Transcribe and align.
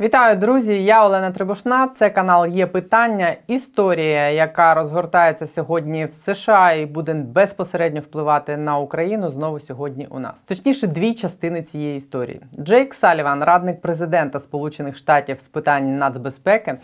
Вітаю, 0.00 0.36
друзі! 0.36 0.84
Я 0.84 1.04
Олена 1.06 1.30
Трибушна. 1.30 1.88
Це 1.88 2.10
канал 2.10 2.46
Є 2.46 2.66
питання. 2.66 3.36
Історія, 3.46 4.30
яка 4.30 4.74
розгортається 4.74 5.46
сьогодні 5.46 6.06
в 6.06 6.14
США 6.14 6.72
і 6.72 6.86
буде 6.86 7.14
безпосередньо 7.14 8.00
впливати 8.00 8.56
на 8.56 8.78
Україну. 8.78 9.30
Знову 9.30 9.60
сьогодні 9.60 10.06
у 10.10 10.18
нас. 10.18 10.34
Точніше, 10.46 10.86
дві 10.86 11.14
частини 11.14 11.62
цієї 11.62 11.96
історії. 11.96 12.40
Джейк 12.58 12.94
Саліван, 12.94 13.44
радник 13.44 13.80
президента 13.80 14.40
Сполучених 14.40 14.96
Штатів 14.96 15.38
з 15.40 15.48
питань 15.48 15.98
нацбезпеки, 15.98 16.74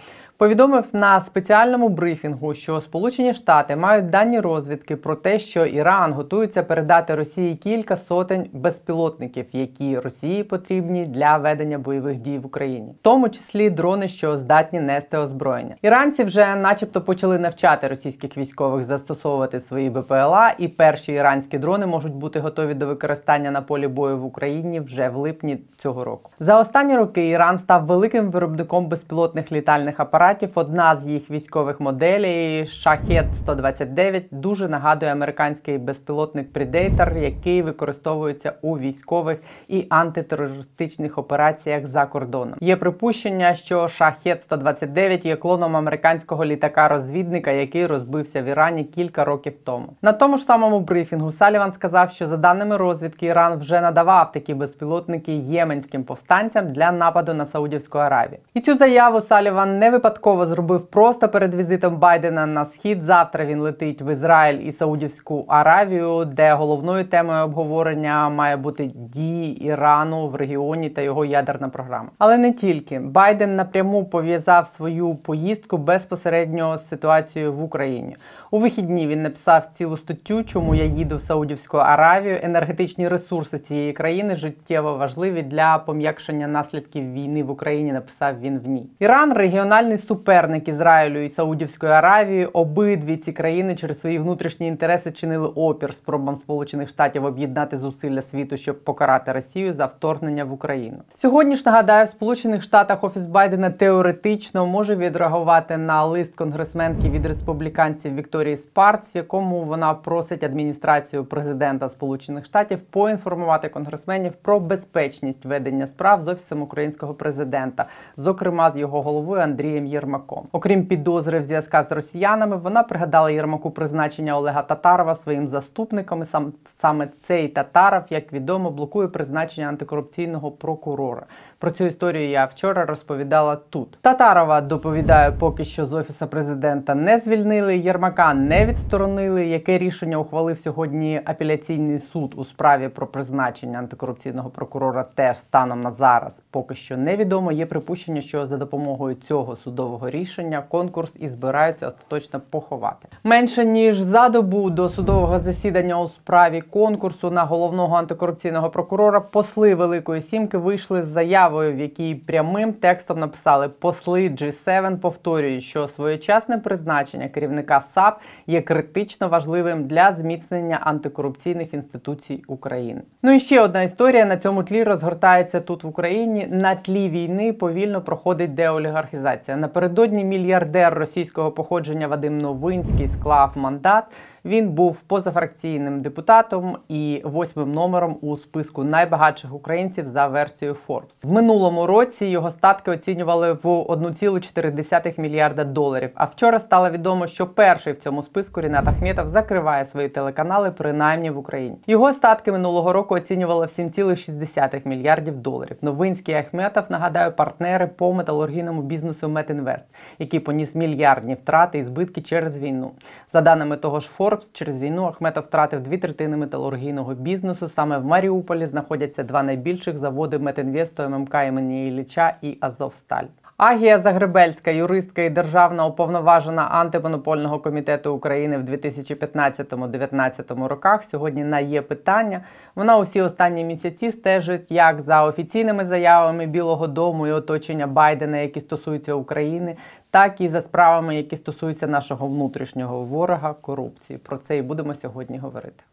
повідомив 0.43 0.85
на 0.93 1.21
спеціальному 1.21 1.89
брифінгу, 1.89 2.55
що 2.55 2.81
Сполучені 2.81 3.35
Штати 3.35 3.77
мають 3.77 4.07
дані 4.07 4.41
розвідки 4.41 4.97
про 4.97 5.15
те, 5.15 5.39
що 5.39 5.67
Іран 5.67 6.13
готується 6.13 6.63
передати 6.63 7.15
Росії 7.15 7.57
кілька 7.57 7.97
сотень 7.97 8.51
безпілотників, 8.53 9.47
які 9.53 9.99
Росії 9.99 10.45
потрібні 10.45 11.07
для 11.07 11.37
ведення 11.37 11.79
бойових 11.79 12.17
дій 12.17 12.39
в 12.39 12.47
Україні, 12.47 12.93
в 13.01 13.03
тому 13.03 13.29
числі 13.29 13.71
дрони, 13.71 14.09
що 14.09 14.37
здатні 14.37 14.81
нести 14.81 15.19
озброєння. 15.19 15.75
Іранці 15.83 16.25
вже, 16.25 16.57
начебто, 16.57 17.01
почали 17.01 17.39
навчати 17.39 17.89
російських 17.89 18.37
військових 18.37 18.85
застосовувати 18.85 19.61
свої 19.61 19.91
БПЛА, 19.91 20.55
і 20.59 20.69
перші 20.69 21.13
іранські 21.13 21.59
дрони 21.59 21.87
можуть 21.87 22.15
бути 22.15 22.41
готові 22.41 22.75
до 22.75 22.87
використання 22.87 23.51
на 23.51 23.63
полі 23.63 23.89
бою 23.89 24.19
в 24.19 24.25
Україні 24.25 24.81
вже 24.81 25.09
в 25.09 25.17
липні 25.17 25.59
цього 25.79 26.05
року. 26.05 26.31
За 26.41 26.61
останні 26.61 26.97
роки 26.97 27.29
Іран 27.29 27.59
став 27.59 27.87
великим 27.87 28.31
виробником 28.31 28.89
безпілотних 28.89 29.53
літальних 29.53 30.01
апаратів. 30.01 30.32
Одна 30.55 30.97
з 30.97 31.09
їх 31.09 31.31
військових 31.31 31.81
моделей 31.81 32.67
Шахет 32.67 33.27
129 33.37 34.25
дуже 34.31 34.69
нагадує 34.69 35.13
американський 35.13 35.79
безпілотник 35.79 36.53
Predator, 36.53 37.19
який 37.19 37.63
використовується 37.63 38.53
у 38.63 38.79
військових 38.79 39.39
і 39.69 39.87
антитерористичних 39.91 41.19
операціях 41.19 41.87
за 41.87 42.07
кордоном. 42.07 42.55
Є 42.61 42.77
припущення, 42.77 43.55
що 43.55 43.89
Шахет 43.89 44.43
129 44.43 45.27
є 45.27 45.37
клоном 45.37 45.77
американського 45.77 46.45
літака-розвідника, 46.45 47.51
який 47.51 47.87
розбився 47.87 48.43
в 48.43 48.45
Ірані 48.45 48.85
кілька 48.85 49.25
років 49.25 49.57
тому. 49.65 49.87
На 50.03 50.13
тому 50.13 50.39
ж 50.39 50.45
самому 50.45 50.81
брифінгу 50.81 51.33
Саліван 51.33 51.73
сказав, 51.73 52.11
що 52.11 52.27
за 52.27 52.37
даними 52.37 52.77
розвідки 52.77 53.27
Іран 53.27 53.59
вже 53.59 53.81
надавав 53.81 54.33
такі 54.33 54.55
безпілотники 54.55 55.33
єменським 55.33 56.05
повстанцям 56.05 56.73
для 56.73 56.93
нападу 56.93 57.35
на 57.35 57.47
Саудівську 57.47 57.99
Аравію. 57.99 58.39
І 58.55 58.61
цю 58.61 58.77
заяву 58.77 59.21
Саліван 59.21 59.79
не 59.79 59.91
випадково 59.91 60.22
зробив 60.27 60.87
просто 60.87 61.29
перед 61.29 61.55
візитом 61.55 61.97
Байдена 61.97 62.47
на 62.47 62.67
схід. 62.67 63.03
Завтра 63.03 63.45
він 63.45 63.61
летить 63.61 64.03
в 64.03 64.13
Ізраїль 64.13 64.59
і 64.59 64.73
Саудівську 64.73 65.45
Аравію, 65.49 66.25
де 66.25 66.55
головною 66.55 67.05
темою 67.05 67.45
обговорення 67.45 68.29
має 68.29 68.57
бути 68.57 68.91
дії 68.95 69.65
Ірану 69.65 70.29
в 70.29 70.35
регіоні 70.35 70.91
та 70.91 71.03
його 71.03 71.25
ядерна 71.25 71.69
програма. 71.69 72.09
Але 72.19 72.39
не 72.39 72.53
тільки 72.53 72.99
Байден 72.99 73.57
напряму 73.57 74.05
пов'язав 74.05 74.67
свою 74.67 75.15
поїздку 75.15 75.79
безпосередньо 75.79 76.79
з 76.79 76.89
ситуацією 76.89 77.53
в 77.53 77.63
Україні. 77.65 78.17
У 78.55 78.59
вихідні 78.59 79.07
він 79.07 79.23
написав 79.23 79.71
цілу 79.75 79.97
статтю, 79.97 80.45
чому 80.45 80.75
я 80.75 80.85
їду 80.85 81.17
в 81.17 81.21
Саудівську 81.21 81.77
Аравію. 81.77 82.39
Енергетичні 82.43 83.09
ресурси 83.09 83.59
цієї 83.59 83.93
країни 83.93 84.37
життєво 84.37 84.95
важливі 84.95 85.43
для 85.43 85.79
пом'якшення 85.79 86.49
наслідків 86.49 87.13
війни 87.13 87.43
в 87.43 87.51
Україні. 87.51 87.93
Написав 87.93 88.41
він 88.41 88.59
в 88.59 88.69
ній. 88.69 88.87
Іран 88.99 89.33
регіональний 89.33 89.99
суперник 89.99 90.69
Ізраїлю 90.69 91.19
і 91.19 91.31
Саудівської 91.31 91.93
Аравії. 91.93 92.47
Обидві 92.47 93.17
ці 93.17 93.33
країни 93.33 93.75
через 93.75 94.01
свої 94.01 94.19
внутрішні 94.19 94.67
інтереси 94.67 95.13
чинили 95.13 95.49
опір 95.49 95.95
спробам 95.95 96.39
Сполучених 96.43 96.89
Штатів 96.89 97.25
об'єднати 97.25 97.79
зусилля 97.79 98.23
світу, 98.23 98.57
щоб 98.57 98.85
покарати 98.85 99.33
Росію 99.33 99.73
за 99.73 99.87
вторгнення 99.87 100.45
в 100.45 100.53
Україну. 100.53 100.97
Сьогодні 101.15 101.57
ж 101.57 101.63
нагадаю, 101.67 102.07
в 102.07 102.11
Сполучених 102.11 102.63
Штатах 102.63 103.05
офіс 103.05 103.23
Байдена 103.23 103.71
теоретично 103.71 104.67
може 104.67 104.97
відреагувати 104.97 105.77
на 105.77 106.05
лист 106.05 106.35
конгресменки 106.35 107.11
від 107.11 107.27
республіканців 107.27 108.15
Вікторії 108.15 108.42
Спарц, 108.57 109.15
в 109.15 109.17
якому 109.17 109.63
вона 109.63 109.95
просить 109.95 110.45
адміністрацію 110.45 111.25
президента 111.25 111.89
Сполучених 111.89 112.45
Штатів 112.45 112.83
поінформувати 112.83 113.69
конгресменів 113.69 114.33
про 114.33 114.61
безпечність 114.61 115.45
ведення 115.45 115.87
справ 115.87 116.23
з 116.23 116.29
офісом 116.29 116.63
українського 116.63 117.15
президента, 117.15 117.87
зокрема 118.17 118.71
з 118.71 118.77
його 118.77 119.03
головою 119.03 119.43
Андрієм 119.43 119.87
Єрмаком. 119.87 120.47
Окрім 120.53 120.87
підозри 120.87 121.41
в 121.41 121.45
зв'язках 121.45 121.89
з 121.89 121.93
росіянами, 121.93 122.57
вона 122.57 122.83
пригадала 122.83 123.31
Єрмаку 123.31 123.71
призначення 123.71 124.37
Олега 124.37 124.63
Татарова 124.63 125.15
своїм 125.15 125.49
заступником. 125.49 126.23
І 126.23 126.27
сам 126.27 126.53
саме 126.81 127.09
цей 127.27 127.49
Татаров, 127.49 128.03
як 128.11 128.33
відомо, 128.33 128.71
блокує 128.71 129.09
призначення 129.09 129.69
антикорупційного 129.69 130.51
прокурора. 130.51 131.27
Про 131.63 131.71
цю 131.71 131.85
історію 131.85 132.29
я 132.29 132.45
вчора 132.45 132.85
розповідала 132.85 133.57
тут. 133.57 133.99
Татарова 134.01 134.61
доповідає, 134.61 135.33
поки 135.33 135.65
що 135.65 135.87
з 135.87 135.93
офіса 135.93 136.27
президента 136.27 136.95
не 136.95 137.19
звільнили. 137.19 137.79
Єрмака 137.79 138.35
не 138.35 138.67
відсторонили. 138.67 139.47
Яке 139.47 139.79
рішення 139.79 140.17
ухвалив 140.17 140.59
сьогодні 140.59 141.21
апеляційний 141.25 141.99
суд 141.99 142.35
у 142.37 142.45
справі 142.45 142.89
про 142.89 143.07
призначення 143.07 143.79
антикорупційного 143.79 144.51
прокурора? 144.51 145.05
Теж 145.15 145.39
станом 145.39 145.81
на 145.81 145.91
зараз 145.91 146.43
поки 146.51 146.75
що 146.75 146.97
невідомо. 146.97 147.53
Є 147.53 147.67
припущення, 147.67 148.21
що 148.21 148.47
за 148.47 148.57
допомогою 148.57 149.15
цього 149.15 149.57
судового 149.57 150.11
рішення 150.11 150.63
конкурс 150.69 151.17
і 151.19 151.29
збираються 151.29 151.89
остаточно 151.89 152.41
поховати. 152.51 153.09
Менше 153.25 153.65
ніж 153.65 153.99
за 153.99 154.29
добу 154.29 154.71
до 154.71 154.89
судового 154.89 155.41
засідання 155.41 156.01
у 156.01 156.09
справі 156.09 156.61
конкурсу 156.61 157.31
на 157.31 157.45
головного 157.45 157.97
антикорупційного 157.97 158.71
прокурора 158.71 159.21
посли 159.21 159.75
Великої 159.75 160.23
Сімки 160.23 160.59
вийшли 160.59 161.03
з 161.03 161.13
заявою, 161.53 161.77
в 161.77 161.79
якій 161.79 162.15
прямим 162.15 162.73
текстом 162.73 163.21
написали 163.21 163.69
посли 163.69 164.29
G7 164.29 164.99
повторюють, 164.99 165.63
що 165.63 165.89
своєчасне 165.89 166.59
призначення 166.59 167.29
керівника 167.29 167.81
САП 167.81 168.21
є 168.47 168.61
критично 168.61 169.29
важливим 169.29 169.87
для 169.87 170.13
зміцнення 170.13 170.79
антикорупційних 170.83 171.75
інституцій 171.75 172.43
України. 172.47 173.03
Ну 173.23 173.33
і 173.33 173.41
ще 173.41 173.61
одна 173.61 173.83
історія 173.83 174.25
на 174.25 174.37
цьому 174.37 174.63
тлі 174.63 174.85
розгортається 174.85 175.61
тут 175.61 175.85
в 175.85 175.89
Україні. 175.89 176.47
На 176.51 176.75
тлі 176.75 177.09
війни 177.09 177.53
повільно 177.53 178.01
проходить 178.01 178.55
деолігархізація. 178.55 179.57
Напередодні 179.57 180.25
мільярдер 180.25 180.95
російського 180.95 181.51
походження 181.51 182.09
Вадим 182.09 182.39
Новинський 182.39 183.09
склав 183.09 183.53
мандат. 183.57 184.05
Він 184.45 184.71
був 184.71 185.03
позафракційним 185.03 186.03
депутатом 186.03 186.79
і 186.89 187.23
восьмим 187.25 187.73
номером 187.73 188.17
у 188.21 188.37
списку 188.37 188.85
найбагатших 188.85 189.55
українців 189.55 190.09
за 190.09 190.27
версією 190.27 190.77
Forbes. 190.89 191.17
В 191.23 191.33
минулому 191.33 191.87
році 191.87 192.27
його 192.27 192.51
статки 192.51 192.91
оцінювали 192.91 193.53
в 193.53 193.67
1,4 193.67 195.21
мільярда 195.21 195.65
доларів. 195.65 196.11
А 196.15 196.25
вчора 196.25 196.59
стало 196.59 196.91
відомо, 196.91 197.27
що 197.27 197.47
перший 197.47 197.93
в 197.93 197.99
цьому 197.99 198.23
списку 198.23 198.61
Рінат 198.61 198.89
Ахметов 198.89 199.29
закриває 199.29 199.87
свої 199.87 200.09
телеканали, 200.09 200.71
принаймні 200.71 201.31
в 201.31 201.39
Україні. 201.39 201.77
Його 201.87 202.13
статки 202.13 202.53
минулого 202.53 202.93
року 202.93 203.15
оцінювали 203.15 203.67
в 203.67 203.69
7,6 203.69 204.89
мільярдів 204.89 205.37
доларів. 205.37 205.77
Новинський 205.83 206.35
Ахметов 206.35 206.85
нагадаю 206.89 207.33
партнери 207.33 207.87
по 207.87 208.13
металургійному 208.13 208.83
бізнесу 208.83 209.29
Метінвест, 209.29 209.87
який 210.19 210.41
поніс 210.41 210.75
мільярдні 210.75 211.35
втрати 211.35 211.79
і 211.79 211.85
збитки 211.85 212.21
через 212.21 212.59
війну. 212.59 212.91
За 213.33 213.41
даними 213.41 213.77
того 213.77 214.01
ж 214.01 214.11
Forbes, 214.19 214.32
Forbes, 214.33 214.53
через 214.53 214.79
війну 214.79 215.05
Ахметов 215.05 215.45
втратив 215.45 215.81
дві 215.81 215.99
третини 215.99 216.37
металургійного 216.37 217.15
бізнесу. 217.15 217.69
Саме 217.69 217.99
в 217.99 218.05
Маріуполі 218.05 218.67
знаходяться 218.67 219.23
два 219.23 219.43
найбільших 219.43 219.99
заводи 219.99 220.39
Метінвесту 220.39 221.09
ММК 221.09 221.35
імені 221.35 221.89
Ілліча 221.89 222.35
і 222.43 222.59
Азовсталь. 222.61 223.25
Агія 223.57 223.99
Загребельська, 223.99 224.71
юристка 224.71 225.23
і 225.23 225.31
державна 225.31 225.87
уповноважена 225.87 226.63
антимонопольного 226.63 227.59
комітету 227.59 228.15
України 228.15 228.59
в 228.59 228.63
2015-2019 228.63 230.67
роках. 230.67 231.03
Сьогодні 231.03 231.45
на 231.45 231.61
є 231.61 231.83
питання. 231.83 232.41
Вона 232.75 232.99
усі 232.99 233.21
останні 233.21 233.65
місяці 233.65 234.13
стежить 234.13 234.71
як 234.71 235.03
за 235.03 235.25
офіційними 235.25 235.87
заявами 235.87 236.47
Білого 236.47 236.87
Дому 236.87 237.27
і 237.27 237.33
оточення 237.33 237.87
Байдена, 237.87 238.37
які 238.37 238.61
стосуються 238.61 239.15
України, 239.15 239.77
так 240.13 240.41
і 240.41 240.49
за 240.49 240.63
справами, 240.63 241.17
які 241.17 241.37
стосуються 241.37 241.87
нашого 241.87 242.27
внутрішнього 242.27 243.05
ворога 243.05 243.55
корупції. 243.55 244.19
Про 244.19 244.37
це 244.37 244.57
і 244.57 244.63
будемо 244.63 244.95
сьогодні 244.95 245.39
говорити. 245.39 245.85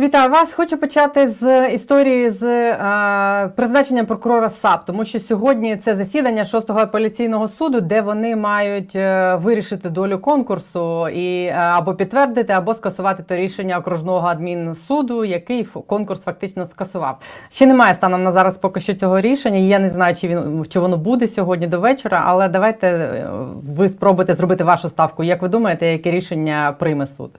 Вітаю 0.00 0.30
вас! 0.30 0.54
Хочу 0.54 0.76
почати 0.76 1.28
з 1.40 1.68
історії 1.68 2.30
з 2.30 2.42
е, 2.42 3.48
призначенням 3.56 4.06
прокурора 4.06 4.50
САП, 4.50 4.84
тому 4.86 5.04
що 5.04 5.20
сьогодні 5.20 5.76
це 5.76 5.96
засідання 5.96 6.42
6-го 6.42 6.78
апеляційного 6.78 7.48
суду, 7.48 7.80
де 7.80 8.00
вони 8.00 8.36
мають 8.36 8.96
е, 8.96 9.34
вирішити 9.34 9.90
долю 9.90 10.18
конкурсу 10.18 11.08
і 11.08 11.44
е, 11.44 11.52
або 11.52 11.94
підтвердити, 11.94 12.52
або 12.52 12.74
скасувати 12.74 13.22
те 13.22 13.36
рішення 13.36 13.78
окружного 13.78 14.28
адмінсуду, 14.28 15.24
який 15.24 15.64
конкурс 15.64 16.20
фактично 16.20 16.66
скасував. 16.66 17.18
Ще 17.50 17.66
немає 17.66 17.94
станом 17.94 18.22
на 18.22 18.32
зараз 18.32 18.58
поки 18.58 18.80
що 18.80 18.94
цього 18.94 19.20
рішення. 19.20 19.58
Я 19.58 19.78
не 19.78 19.90
знаю, 19.90 20.14
чи 20.14 20.28
він 20.28 20.66
чи 20.68 20.80
воно 20.80 20.96
буде 20.96 21.28
сьогодні 21.28 21.66
до 21.66 21.80
вечора, 21.80 22.22
але 22.26 22.48
давайте 22.48 22.86
е, 22.88 23.28
ви 23.76 23.88
спробуйте 23.88 24.34
зробити 24.34 24.64
вашу 24.64 24.88
ставку. 24.88 25.24
Як 25.24 25.42
ви 25.42 25.48
думаєте, 25.48 25.86
яке 25.86 26.10
рішення 26.10 26.74
прийме 26.78 27.06
суд? 27.06 27.30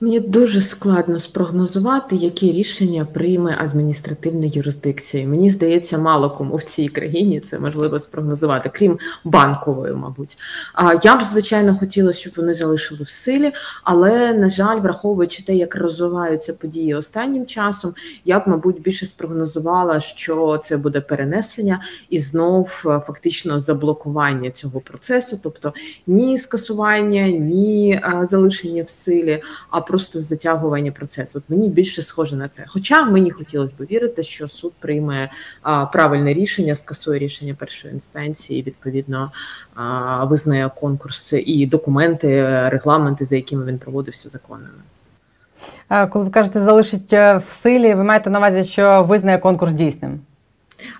Мені 0.00 0.20
дуже 0.20 0.60
складно 0.60 1.18
спрогнозувати, 1.18 2.16
які 2.16 2.52
рішення 2.52 3.04
прийме 3.04 3.56
адміністративна 3.58 4.46
юрисдикція. 4.46 5.28
Мені 5.28 5.50
здається, 5.50 5.98
мало 5.98 6.30
кому 6.30 6.56
в 6.56 6.62
цій 6.62 6.88
країні 6.88 7.40
це 7.40 7.58
можливо 7.58 7.98
спрогнозувати, 7.98 8.70
крім 8.74 8.98
банкової, 9.24 9.94
мабуть. 9.94 10.36
А 10.74 10.94
я 11.02 11.16
б 11.16 11.24
звичайно 11.24 11.76
хотіла, 11.76 12.12
щоб 12.12 12.32
вони 12.36 12.54
залишили 12.54 13.04
в 13.04 13.08
силі, 13.08 13.52
але 13.84 14.32
на 14.32 14.48
жаль, 14.48 14.80
враховуючи 14.80 15.42
те, 15.42 15.54
як 15.54 15.76
розвиваються 15.76 16.52
події 16.52 16.94
останнім 16.94 17.46
часом, 17.46 17.94
я 18.24 18.40
б, 18.40 18.42
мабуть, 18.46 18.82
більше 18.82 19.06
спрогнозувала, 19.06 20.00
що 20.00 20.60
це 20.64 20.76
буде 20.76 21.00
перенесення 21.00 21.82
і 22.10 22.20
знов 22.20 22.82
е, 22.86 23.00
фактично 23.00 23.60
заблокування 23.60 24.50
цього 24.50 24.80
процесу, 24.80 25.40
тобто 25.42 25.72
ні 26.06 26.38
скасування, 26.38 27.28
ні 27.28 27.92
е, 27.92 28.26
залишення 28.26 28.82
в 28.82 28.88
силі. 28.88 29.42
а 29.70 29.87
просто 29.88 30.18
затягування 30.18 30.92
процесу. 30.92 31.38
От 31.38 31.44
мені 31.48 31.68
більше 31.68 32.02
схоже 32.02 32.36
на 32.36 32.48
це. 32.48 32.64
Хоча 32.68 33.04
мені 33.04 33.30
хотілося 33.30 33.74
б 33.78 33.86
вірити, 33.90 34.22
що 34.22 34.48
суд 34.48 34.72
прийме 34.78 35.30
а, 35.62 35.86
правильне 35.86 36.34
рішення, 36.34 36.74
скасує 36.74 37.18
рішення 37.18 37.54
першої 37.54 37.94
інстанції, 37.94 38.60
і 38.60 38.62
відповідно 38.62 39.32
а, 39.74 40.24
визнає 40.24 40.70
конкурс 40.80 41.32
і 41.32 41.66
документи, 41.66 42.28
регламенти, 42.68 43.24
за 43.24 43.36
якими 43.36 43.64
він 43.64 43.78
проводився 43.78 44.28
законними. 44.28 44.78
Коли 46.10 46.24
ви 46.24 46.30
кажете, 46.30 46.60
залишить 46.60 47.12
е, 47.12 47.42
в 47.48 47.62
силі, 47.62 47.94
ви 47.94 48.04
маєте 48.04 48.30
на 48.30 48.38
увазі, 48.38 48.64
що 48.64 49.02
визнає 49.02 49.38
конкурс 49.38 49.72
дійсним? 49.72 50.20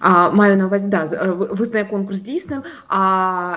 А, 0.00 0.31
Маю 0.31 0.56
на 0.56 0.67
увазі, 0.67 0.88
да, 0.88 1.05
визнає 1.34 1.84
конкурс 1.84 2.20
дійсним. 2.20 2.62
А 2.88 3.56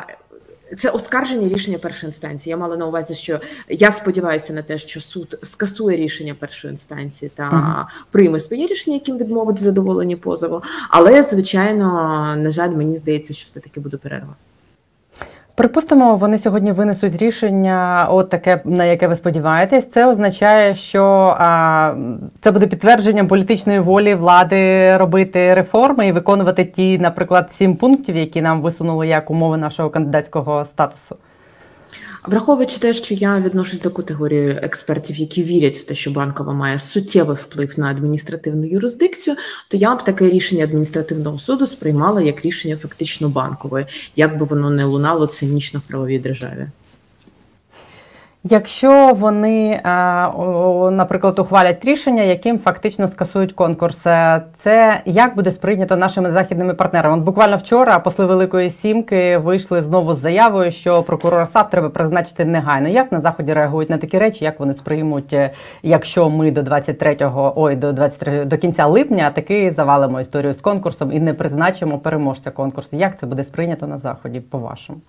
це 0.78 0.90
оскарження 0.90 1.50
рішення 1.50 1.78
першої 1.78 2.08
інстанції. 2.10 2.52
Я 2.52 2.58
мала 2.58 2.78
на 2.78 2.88
увазі, 2.88 3.16
що 3.16 3.40
я 3.70 3.92
сподіваюся 3.92 4.54
на 4.54 4.62
те, 4.62 4.78
що 4.78 5.02
суд 5.02 5.40
скасує 5.44 5.98
рішення 5.98 6.36
першої 6.40 6.72
інстанції 6.72 7.32
та 7.36 7.44
uh-huh. 7.44 8.06
прийме 8.12 8.40
своє 8.40 8.68
рішення, 8.68 8.96
яким 8.96 9.18
відмовить 9.18 9.60
задоволені 9.60 10.16
позову. 10.16 10.62
Але 10.90 11.24
звичайно, 11.24 11.86
на 12.38 12.52
жаль, 12.52 12.70
мені 12.70 12.98
здається, 12.98 13.34
що 13.34 13.46
все 13.46 13.60
таки 13.60 13.80
буде 13.80 13.98
перерва. 13.98 14.36
Припустимо, 15.62 16.16
вони 16.16 16.40
сьогодні 16.40 16.72
винесуть 16.72 17.16
рішення, 17.18 18.08
от 18.10 18.30
таке 18.30 18.62
на 18.66 18.86
яке 18.86 19.08
ви 19.08 19.16
сподіваєтесь. 19.16 19.92
Це 19.92 20.06
означає, 20.06 20.76
що 20.76 21.04
а, 21.40 21.94
це 22.42 22.52
буде 22.52 22.68
підтвердженням 22.68 23.28
політичної 23.28 23.80
волі 23.80 24.16
влади 24.16 24.98
робити 24.98 25.54
реформи 25.54 26.08
і 26.08 26.12
виконувати 26.12 26.66
ті, 26.66 27.00
наприклад, 27.00 27.52
сім 27.54 27.76
пунктів, 27.76 28.16
які 28.18 28.42
нам 28.42 28.62
висунули 28.62 29.08
як 29.08 29.32
умови 29.32 29.58
нашого 29.58 29.90
кандидатського 29.90 30.66
статусу. 30.66 31.16
Враховуючи 32.26 32.80
те, 32.80 32.94
що 32.94 33.14
я 33.14 33.40
відношусь 33.40 33.80
до 33.80 33.90
категорії 33.90 34.50
експертів, 34.50 35.16
які 35.16 35.44
вірять 35.44 35.76
в 35.76 35.84
те, 35.84 35.96
що 35.96 36.12
банкова 36.12 36.54
має 36.54 36.80
суттєвий 36.80 37.38
вплив 37.38 37.74
на 37.80 37.90
адміністративну 37.90 38.66
юрисдикцію, 38.66 39.36
то 39.68 39.78
я 39.78 39.96
б 39.96 40.04
таке 40.04 40.30
рішення 40.30 40.64
адміністративного 40.64 41.40
суду 41.40 41.68
сприймала 41.68 42.22
як 42.22 42.46
рішення 42.46 42.78
фактично 42.78 43.30
банкової, 43.30 43.86
як 44.16 44.38
би 44.38 44.46
воно 44.46 44.70
не 44.70 44.84
лунало 44.84 45.28
цинічно 45.28 45.80
в 45.80 45.84
правовій 45.90 46.20
державі. 46.20 46.68
Якщо 48.44 49.14
вони, 49.14 49.72
е, 49.72 49.82
наприклад, 50.92 51.40
ухвалять 51.40 51.86
рішення, 51.86 52.24
яким 52.24 52.60
фактично 52.60 53.08
скасують 53.08 53.54
конкурс, 53.54 54.06
е, 54.06 54.42
це 54.60 55.02
як 55.06 55.36
буде 55.36 55.52
сприйнято 55.52 55.98
нашими 55.98 56.32
західними 56.32 56.74
партнерами? 56.74 57.24
Буквально 57.24 57.58
вчора 57.58 58.00
посли 58.00 58.26
Великої 58.26 58.70
Сімки 58.70 59.38
вийшли 59.38 59.84
знову 59.84 60.14
з 60.14 60.20
заявою, 60.20 60.72
що 60.72 61.04
прокурор 61.04 61.48
САП 61.48 61.70
треба 61.70 61.90
призначити 61.90 62.46
негайно. 62.46 62.88
Як 62.88 63.12
на 63.12 63.22
заході 63.22 63.54
реагують 63.54 63.90
на 63.90 63.98
такі 63.98 64.20
речі? 64.20 64.46
Як 64.46 64.60
вони 64.60 64.74
сприймуть, 64.74 65.34
е, 65.34 65.52
якщо 65.84 66.30
ми 66.30 66.52
до 66.52 66.62
23-го, 66.62 67.54
ой, 67.56 67.76
до 67.76 67.94
23 67.94 68.46
до 68.46 68.58
кінця 68.58 68.86
липня 68.86 69.30
таки 69.30 69.72
завалимо 69.72 70.22
історію 70.22 70.54
з 70.54 70.62
конкурсом 70.62 71.12
і 71.12 71.20
не 71.20 71.34
призначимо 71.34 71.98
переможця 71.98 72.52
конкурсу? 72.52 72.96
Як 72.96 73.20
це 73.20 73.26
буде 73.26 73.44
сприйнято 73.44 73.88
на 73.88 73.98
заході? 73.98 74.40
По 74.40 74.58
вашому? 74.58 75.00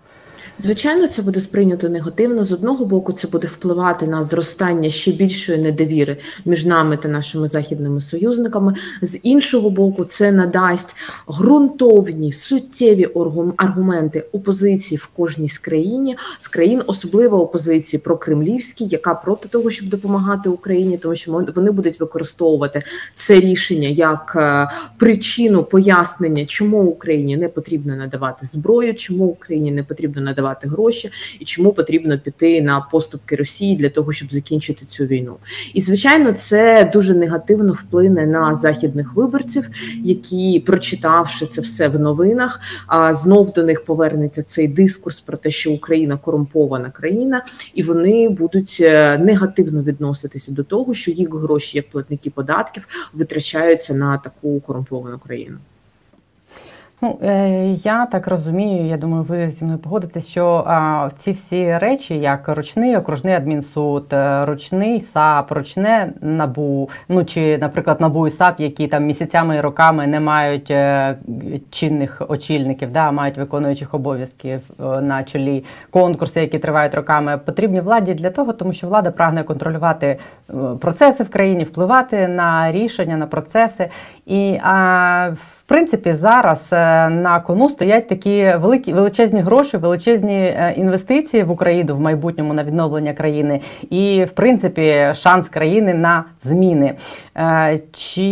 Звичайно, 0.58 1.08
це 1.08 1.22
буде 1.22 1.40
сприйнято 1.40 1.88
негативно. 1.88 2.44
З 2.44 2.52
одного 2.52 2.84
боку, 2.84 3.12
це 3.12 3.28
буде 3.28 3.46
впливати 3.46 4.06
на 4.06 4.24
зростання 4.24 4.90
ще 4.90 5.12
більшої 5.12 5.58
недовіри 5.58 6.16
між 6.44 6.64
нами 6.64 6.96
та 6.96 7.08
нашими 7.08 7.48
західними 7.48 8.00
союзниками. 8.00 8.74
З 9.02 9.18
іншого 9.22 9.70
боку, 9.70 10.04
це 10.04 10.32
надасть 10.32 10.96
ґрунтовні 11.28 12.32
суттєві 12.32 13.08
аргументи 13.56 14.24
опозиції 14.32 14.98
в 14.98 15.06
кожній 15.06 15.48
з 15.48 15.58
країні 15.58 16.16
з 16.38 16.48
країн, 16.48 16.82
особливо 16.86 17.42
опозиції 17.42 18.00
прокремлівській, 18.00 18.84
яка 18.84 19.14
проти 19.14 19.48
того, 19.48 19.70
щоб 19.70 19.88
допомагати 19.88 20.48
Україні, 20.48 20.98
тому 20.98 21.14
що 21.14 21.32
вони 21.54 21.70
будуть 21.70 22.00
використовувати 22.00 22.82
це 23.16 23.40
рішення 23.40 23.88
як 23.88 24.32
е, 24.36 24.68
причину 24.98 25.64
пояснення, 25.64 26.46
чому 26.46 26.82
Україні 26.82 27.36
не 27.36 27.48
потрібно 27.48 27.96
надавати 27.96 28.46
зброю, 28.46 28.94
чому 28.94 29.24
Україні 29.24 29.72
не 29.72 29.82
потрібно 29.82 30.22
надавати 30.22 30.31
давати 30.32 30.68
гроші, 30.68 31.10
і 31.40 31.44
чому 31.44 31.72
потрібно 31.72 32.18
піти 32.18 32.62
на 32.62 32.80
поступки 32.80 33.36
Росії 33.36 33.76
для 33.76 33.88
того, 33.88 34.12
щоб 34.12 34.32
закінчити 34.32 34.86
цю 34.86 35.04
війну. 35.04 35.36
І 35.74 35.80
звичайно, 35.80 36.32
це 36.32 36.90
дуже 36.92 37.14
негативно 37.14 37.72
вплине 37.72 38.26
на 38.26 38.54
західних 38.54 39.14
виборців, 39.14 39.68
які, 40.04 40.62
прочитавши 40.66 41.46
це 41.46 41.60
все 41.60 41.88
в 41.88 42.00
новинах, 42.00 42.60
а 42.86 43.14
знов 43.14 43.52
до 43.52 43.62
них 43.62 43.84
повернеться 43.84 44.42
цей 44.42 44.68
дискурс 44.68 45.20
про 45.20 45.36
те, 45.36 45.50
що 45.50 45.72
Україна 45.72 46.16
корумпована 46.16 46.90
країна, 46.90 47.44
і 47.74 47.82
вони 47.82 48.28
будуть 48.28 48.78
е, 48.80 49.18
негативно 49.18 49.82
відноситися 49.82 50.52
до 50.52 50.64
того, 50.64 50.94
що 50.94 51.10
їх 51.10 51.34
гроші 51.34 51.78
як 51.78 51.90
платники 51.90 52.30
податків 52.30 52.88
витрачаються 53.12 53.94
на 53.94 54.18
таку 54.18 54.60
корумповану 54.60 55.18
країну. 55.18 55.58
Ну, 57.04 57.18
е, 57.22 57.64
я 57.84 58.06
так 58.06 58.26
розумію, 58.26 58.86
я 58.86 58.96
думаю, 58.96 59.22
ви 59.22 59.50
зі 59.50 59.64
мною 59.64 59.78
погодитесь, 59.78 60.26
що 60.26 60.66
ці 61.18 61.32
всі 61.32 61.78
речі, 61.78 62.18
як 62.18 62.48
ручний 62.48 62.96
окружний 62.96 63.34
адмінсуд, 63.34 64.12
е, 64.12 64.44
ручний 64.44 65.00
САП, 65.00 65.52
ручне 65.52 66.12
набу, 66.20 66.90
ну 67.08 67.24
чи, 67.24 67.58
наприклад, 67.58 68.00
набу 68.00 68.26
і 68.26 68.30
САП, 68.30 68.60
які 68.60 68.88
там 68.88 69.06
місяцями 69.06 69.56
і 69.56 69.60
роками 69.60 70.06
не 70.06 70.20
мають 70.20 70.70
е, 70.70 71.16
чинних 71.70 72.22
очільників, 72.28 72.92
да, 72.92 73.12
мають 73.12 73.38
виконуючих 73.38 73.94
обов'язків 73.94 74.60
на 75.00 75.24
чолі 75.24 75.64
конкурси, 75.90 76.40
які 76.40 76.58
тривають 76.58 76.94
роками, 76.94 77.38
потрібні 77.38 77.80
владі 77.80 78.14
для 78.14 78.30
того, 78.30 78.52
тому 78.52 78.72
що 78.72 78.86
влада 78.86 79.10
прагне 79.10 79.42
контролювати 79.42 80.18
процеси 80.80 81.24
в 81.24 81.30
країні, 81.30 81.64
впливати 81.64 82.28
на 82.28 82.72
рішення, 82.72 83.16
на 83.16 83.26
процеси 83.26 83.88
і 84.26 84.58
в 85.32 85.62
принципі 85.66 86.12
зараз 86.12 86.60
е, 86.72 87.08
на 87.08 87.40
кону 87.40 87.68
стоять 87.68 88.08
такі 88.08 88.52
великі 88.56 88.92
величезні 88.92 89.40
гроші, 89.40 89.76
величезні 89.76 90.34
е, 90.34 90.74
інвестиції 90.76 91.42
в 91.42 91.50
Україну 91.50 91.96
в 91.96 92.00
майбутньому 92.00 92.54
на 92.54 92.64
відновлення 92.64 93.12
країни, 93.12 93.60
і 93.90 94.24
в 94.24 94.30
принципі 94.30 95.06
шанс 95.14 95.48
країни 95.48 95.94
на 95.94 96.24
зміни. 96.44 96.94
Е, 97.36 97.80
чи 97.92 98.22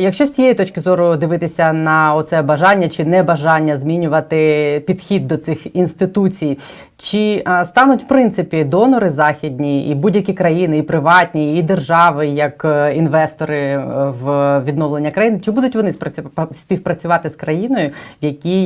якщо 0.00 0.26
з 0.26 0.32
цієї 0.32 0.54
точки 0.54 0.80
зору 0.80 1.16
дивитися 1.16 1.72
на 1.72 2.14
оце 2.14 2.42
бажання 2.42 2.88
чи 2.88 3.04
небажання 3.04 3.76
змінювати 3.76 4.82
підхід 4.86 5.26
до 5.26 5.36
цих 5.36 5.76
інституцій, 5.76 6.58
чи 6.96 7.44
стануть 7.64 8.02
в 8.02 8.06
принципі 8.06 8.64
донори 8.64 9.10
західні 9.10 9.90
і 9.90 9.94
будь-які 9.94 10.32
країни, 10.32 10.78
і 10.78 10.82
приватні, 10.82 11.58
і 11.58 11.62
держави, 11.62 12.26
як 12.26 12.66
інвестори 12.94 13.78
в 14.22 14.60
відновлення 14.64 15.10
країни, 15.10 15.40
чи 15.44 15.50
будуть 15.50 15.76
вони 15.76 15.94
співпрацювати 16.60 17.30
з 17.30 17.34
країною, 17.34 17.90
в 18.22 18.24
якій 18.24 18.64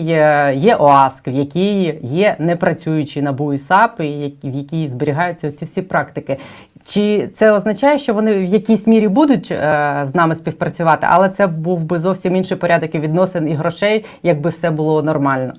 є 0.54 0.76
ОАСК, 0.78 1.28
в 1.28 1.28
якій 1.28 1.94
є 2.02 2.36
непрацюючі 2.38 3.22
НАБУ 3.22 3.52
і 3.52 3.58
САП, 3.58 4.00
і 4.00 4.34
в 4.44 4.54
якій 4.54 4.88
зберігаються 4.88 5.52
ці 5.52 5.64
всі 5.64 5.82
практики? 5.82 6.38
Чи 6.84 7.28
це 7.36 7.52
означає, 7.52 7.98
що 7.98 8.14
вони 8.14 8.38
в 8.38 8.44
якійсь 8.44 8.86
мірі 8.86 9.08
будуть 9.08 9.48
е, 9.50 9.61
з 10.06 10.14
нами 10.14 10.34
співпрацювати, 10.34 11.06
але 11.10 11.28
це 11.28 11.46
був 11.46 11.84
би 11.84 11.98
зовсім 11.98 12.36
інший 12.36 12.56
порядок 12.56 12.94
і 12.94 12.98
відносин 12.98 13.48
і 13.48 13.54
грошей, 13.54 14.04
якби 14.22 14.50
все 14.50 14.70
було 14.70 15.02
нормально? 15.02 15.52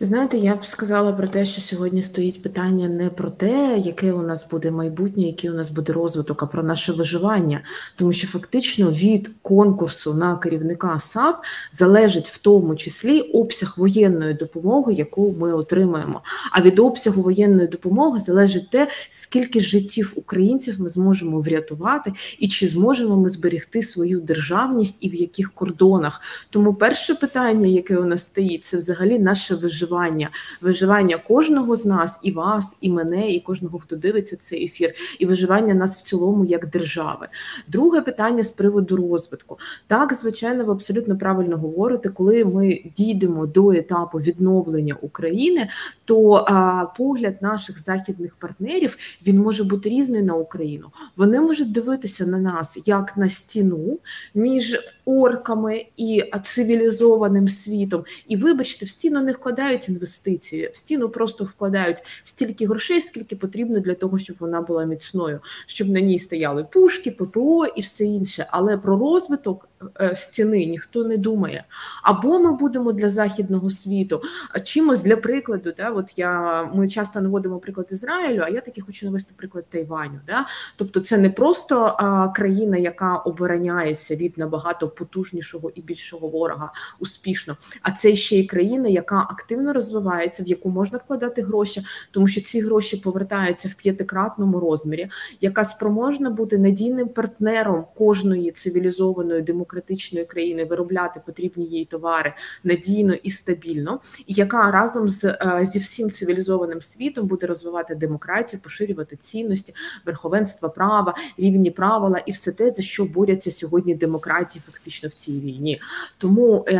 Ви 0.00 0.06
знаєте, 0.06 0.38
я 0.38 0.56
б 0.56 0.64
сказала 0.64 1.12
про 1.12 1.28
те, 1.28 1.46
що 1.46 1.60
сьогодні 1.60 2.02
стоїть 2.02 2.42
питання 2.42 2.88
не 2.88 3.10
про 3.10 3.30
те, 3.30 3.78
яке 3.78 4.12
у 4.12 4.22
нас 4.22 4.46
буде 4.50 4.70
майбутнє, 4.70 5.22
який 5.22 5.50
у 5.50 5.54
нас 5.54 5.70
буде 5.70 5.92
розвиток, 5.92 6.42
а 6.42 6.46
про 6.46 6.62
наше 6.62 6.92
виживання. 6.92 7.60
Тому 7.96 8.12
що 8.12 8.26
фактично 8.26 8.90
від 8.90 9.30
конкурсу 9.42 10.14
на 10.14 10.36
керівника 10.36 11.00
САП 11.00 11.44
залежить 11.72 12.28
в 12.28 12.38
тому 12.38 12.76
числі 12.76 13.20
обсяг 13.20 13.74
воєнної 13.76 14.34
допомоги, 14.34 14.92
яку 14.92 15.34
ми 15.40 15.52
отримаємо. 15.52 16.20
А 16.52 16.62
від 16.62 16.78
обсягу 16.78 17.22
воєнної 17.22 17.68
допомоги 17.68 18.20
залежить 18.20 18.70
те, 18.70 18.88
скільки 19.10 19.60
життів 19.60 20.12
українців 20.16 20.76
ми 20.78 20.88
зможемо 20.88 21.40
врятувати, 21.40 22.12
і 22.38 22.48
чи 22.48 22.68
зможемо 22.68 23.16
ми 23.16 23.30
зберегти 23.30 23.82
свою 23.82 24.20
державність 24.20 24.96
і 25.00 25.08
в 25.08 25.14
яких 25.14 25.52
кордонах. 25.52 26.20
Тому 26.50 26.74
перше 26.74 27.14
питання, 27.14 27.66
яке 27.66 27.96
у 27.96 28.04
нас 28.04 28.24
стоїть, 28.24 28.64
це 28.64 28.76
взагалі 28.76 29.18
наше 29.18 29.54
виживання 29.54 29.69
виживання, 29.70 30.30
виживання 30.60 31.18
кожного 31.18 31.76
з 31.76 31.86
нас, 31.86 32.20
і 32.22 32.32
вас, 32.32 32.76
і 32.80 32.90
мене, 32.90 33.30
і 33.30 33.40
кожного, 33.40 33.78
хто 33.78 33.96
дивиться 33.96 34.36
цей 34.36 34.64
ефір, 34.64 34.94
і 35.18 35.26
виживання 35.26 35.74
нас 35.74 35.98
в 35.98 36.02
цілому 36.02 36.44
як 36.44 36.70
держави. 36.70 37.28
Друге 37.68 38.00
питання 38.00 38.42
з 38.42 38.50
приводу 38.50 38.96
розвитку. 38.96 39.58
Так, 39.86 40.14
звичайно, 40.14 40.64
ви 40.64 40.72
абсолютно 40.72 41.18
правильно 41.18 41.56
говорите, 41.56 42.08
коли 42.08 42.44
ми 42.44 42.82
дійдемо 42.96 43.46
до 43.46 43.72
етапу 43.72 44.18
відновлення 44.18 44.96
України, 45.00 45.68
то 46.04 46.32
а, 46.32 46.84
погляд 46.96 47.36
наших 47.42 47.80
західних 47.80 48.36
партнерів 48.36 48.96
він 49.26 49.38
може 49.38 49.64
бути 49.64 49.88
різний 49.88 50.22
на 50.22 50.34
Україну. 50.34 50.86
Вони 51.16 51.40
можуть 51.40 51.72
дивитися 51.72 52.26
на 52.26 52.38
нас 52.38 52.78
як 52.86 53.16
на 53.16 53.28
стіну 53.28 53.98
між 54.34 54.78
орками 55.04 55.86
і 55.96 56.24
цивілізованим 56.44 57.48
світом. 57.48 58.04
І 58.28 58.36
вибачте, 58.36 58.86
в 58.86 58.88
стіну 58.88 59.20
не 59.20 59.32
вкладають 59.60 59.88
інвестиції, 59.88 60.70
в 60.72 60.76
стіну 60.76 61.08
просто 61.08 61.44
вкладають 61.44 62.02
стільки 62.24 62.66
грошей, 62.66 63.00
скільки 63.00 63.36
потрібно 63.36 63.80
для 63.80 63.94
того, 63.94 64.18
щоб 64.18 64.36
вона 64.40 64.60
була 64.60 64.84
міцною, 64.84 65.40
щоб 65.66 65.88
на 65.88 66.00
ній 66.00 66.18
стояли 66.18 66.64
пушки, 66.64 67.10
ППО 67.10 67.66
і 67.66 67.80
все 67.80 68.04
інше. 68.04 68.46
Але 68.50 68.76
про 68.76 68.98
розвиток 68.98 69.68
стіни 70.14 70.66
ніхто 70.66 71.04
не 71.04 71.16
думає. 71.16 71.64
Або 72.02 72.38
ми 72.38 72.52
будемо 72.52 72.92
для 72.92 73.10
західного 73.10 73.70
світу 73.70 74.22
чимось 74.64 75.02
для 75.02 75.16
прикладу. 75.16 75.72
Да, 75.76 75.90
от 75.90 76.18
я 76.18 76.62
ми 76.74 76.88
часто 76.88 77.20
наводимо 77.20 77.58
приклад 77.58 77.86
Ізраїлю, 77.90 78.42
а 78.44 78.48
я 78.48 78.60
таки 78.60 78.80
хочу 78.80 79.06
навести 79.06 79.34
приклад 79.36 79.64
Тайваню. 79.70 80.20
Да? 80.26 80.46
Тобто, 80.76 81.00
це 81.00 81.18
не 81.18 81.30
просто 81.30 81.96
а, 81.98 82.28
країна, 82.28 82.76
яка 82.76 83.16
обороняється 83.16 84.16
від 84.16 84.38
набагато 84.38 84.88
потужнішого 84.88 85.70
і 85.74 85.82
більшого 85.82 86.28
ворога 86.28 86.72
успішно, 86.98 87.56
а 87.82 87.90
це 87.90 88.16
ще 88.16 88.36
й 88.36 88.46
країна, 88.46 88.88
яка 88.88 89.18
активно 89.18 89.72
розвивається, 89.72 90.42
в 90.42 90.46
яку 90.46 90.70
можна 90.70 90.98
вкладати 90.98 91.42
гроші, 91.42 91.82
тому 92.10 92.28
що 92.28 92.40
ці 92.40 92.60
гроші 92.60 92.96
повертаються 92.96 93.68
в 93.68 93.74
п'ятикратному 93.74 94.60
розмірі, 94.60 95.10
яка 95.40 95.64
спроможна 95.64 96.30
бути 96.30 96.58
надійним 96.58 97.08
партнером 97.08 97.84
кожної 97.94 98.50
цивілізованої 98.50 99.42
демократичної 99.70 100.24
країни, 100.24 100.64
виробляти 100.64 101.20
потрібні 101.26 101.64
їй 101.64 101.84
товари 101.84 102.34
надійно 102.64 103.14
і 103.14 103.30
стабільно, 103.30 104.00
і 104.26 104.34
яка 104.34 104.70
разом 104.70 105.08
з 105.08 105.24
е, 105.24 105.60
зі 105.62 105.78
всім 105.78 106.10
цивілізованим 106.10 106.82
світом 106.82 107.26
буде 107.26 107.46
розвивати 107.46 107.94
демократію, 107.94 108.60
поширювати 108.62 109.16
цінності, 109.16 109.74
верховенство 110.06 110.70
права, 110.70 111.14
рівні 111.38 111.70
правила 111.70 112.18
і 112.26 112.32
все 112.32 112.52
те, 112.52 112.70
за 112.70 112.82
що 112.82 113.04
борються 113.04 113.50
сьогодні 113.50 113.94
демократії, 113.94 114.62
фактично 114.66 115.08
в 115.08 115.12
цій 115.12 115.40
війні. 115.40 115.80
Тому 116.18 116.64
е, 116.68 116.72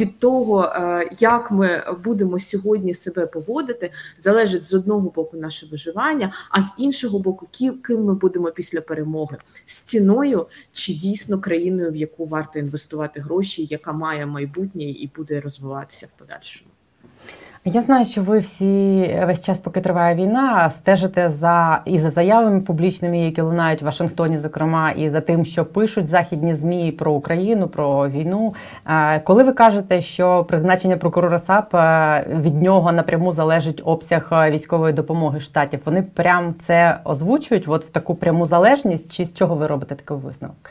від 0.00 0.18
того, 0.18 0.64
е, 0.64 1.10
як 1.18 1.50
ми 1.50 1.84
будемо 2.04 2.38
сьогодні 2.38 2.94
себе 2.94 3.26
поводити, 3.26 3.90
залежить 4.18 4.64
з 4.64 4.74
одного 4.74 5.10
боку 5.10 5.36
наше 5.36 5.66
виживання, 5.66 6.32
а 6.50 6.62
з 6.62 6.72
іншого 6.78 7.18
боку, 7.18 7.48
ким 7.82 8.04
ми 8.04 8.14
будемо 8.14 8.50
після 8.50 8.80
перемоги 8.80 9.36
стіною 9.66 10.46
чи 10.72 10.92
дійсно 10.92 11.40
країною, 11.40 11.92
в 11.92 11.96
яку 11.96 12.13
варто 12.18 12.58
інвестувати 12.58 13.20
гроші, 13.20 13.64
яка 13.70 13.92
має 13.92 14.26
майбутнє 14.26 14.84
і 14.84 15.10
буде 15.16 15.40
розвиватися 15.40 16.06
в 16.06 16.18
подальшому. 16.18 16.70
Я 17.66 17.82
знаю, 17.82 18.04
що 18.04 18.22
ви 18.22 18.38
всі 18.38 18.98
весь 19.26 19.40
час, 19.40 19.58
поки 19.58 19.80
триває 19.80 20.14
війна, 20.14 20.72
стежите 20.78 21.30
за 21.30 21.82
і 21.84 21.98
за 21.98 22.10
заявами 22.10 22.60
публічними, 22.60 23.18
які 23.18 23.40
лунають 23.40 23.82
в 23.82 23.84
Вашингтоні, 23.84 24.38
зокрема, 24.38 24.90
і 24.90 25.10
за 25.10 25.20
тим, 25.20 25.44
що 25.44 25.64
пишуть 25.64 26.08
західні 26.08 26.56
змі 26.56 26.92
про 26.92 27.12
Україну, 27.12 27.68
про 27.68 28.08
війну. 28.08 28.54
Коли 29.24 29.44
ви 29.44 29.52
кажете, 29.52 30.00
що 30.00 30.44
призначення 30.44 30.96
прокурора 30.96 31.38
САП 31.38 31.74
від 32.42 32.62
нього 32.62 32.92
напряму 32.92 33.32
залежить 33.32 33.82
обсяг 33.84 34.28
військової 34.50 34.92
допомоги 34.92 35.40
штатів, 35.40 35.80
вони 35.84 36.02
прям 36.02 36.54
це 36.66 36.98
озвучують, 37.04 37.64
от 37.68 37.84
в 37.84 37.90
таку 37.90 38.14
пряму 38.14 38.46
залежність, 38.46 39.12
чи 39.12 39.26
з 39.26 39.34
чого 39.34 39.54
ви 39.54 39.66
робите 39.66 39.94
такий 39.94 40.16
висновок? 40.16 40.70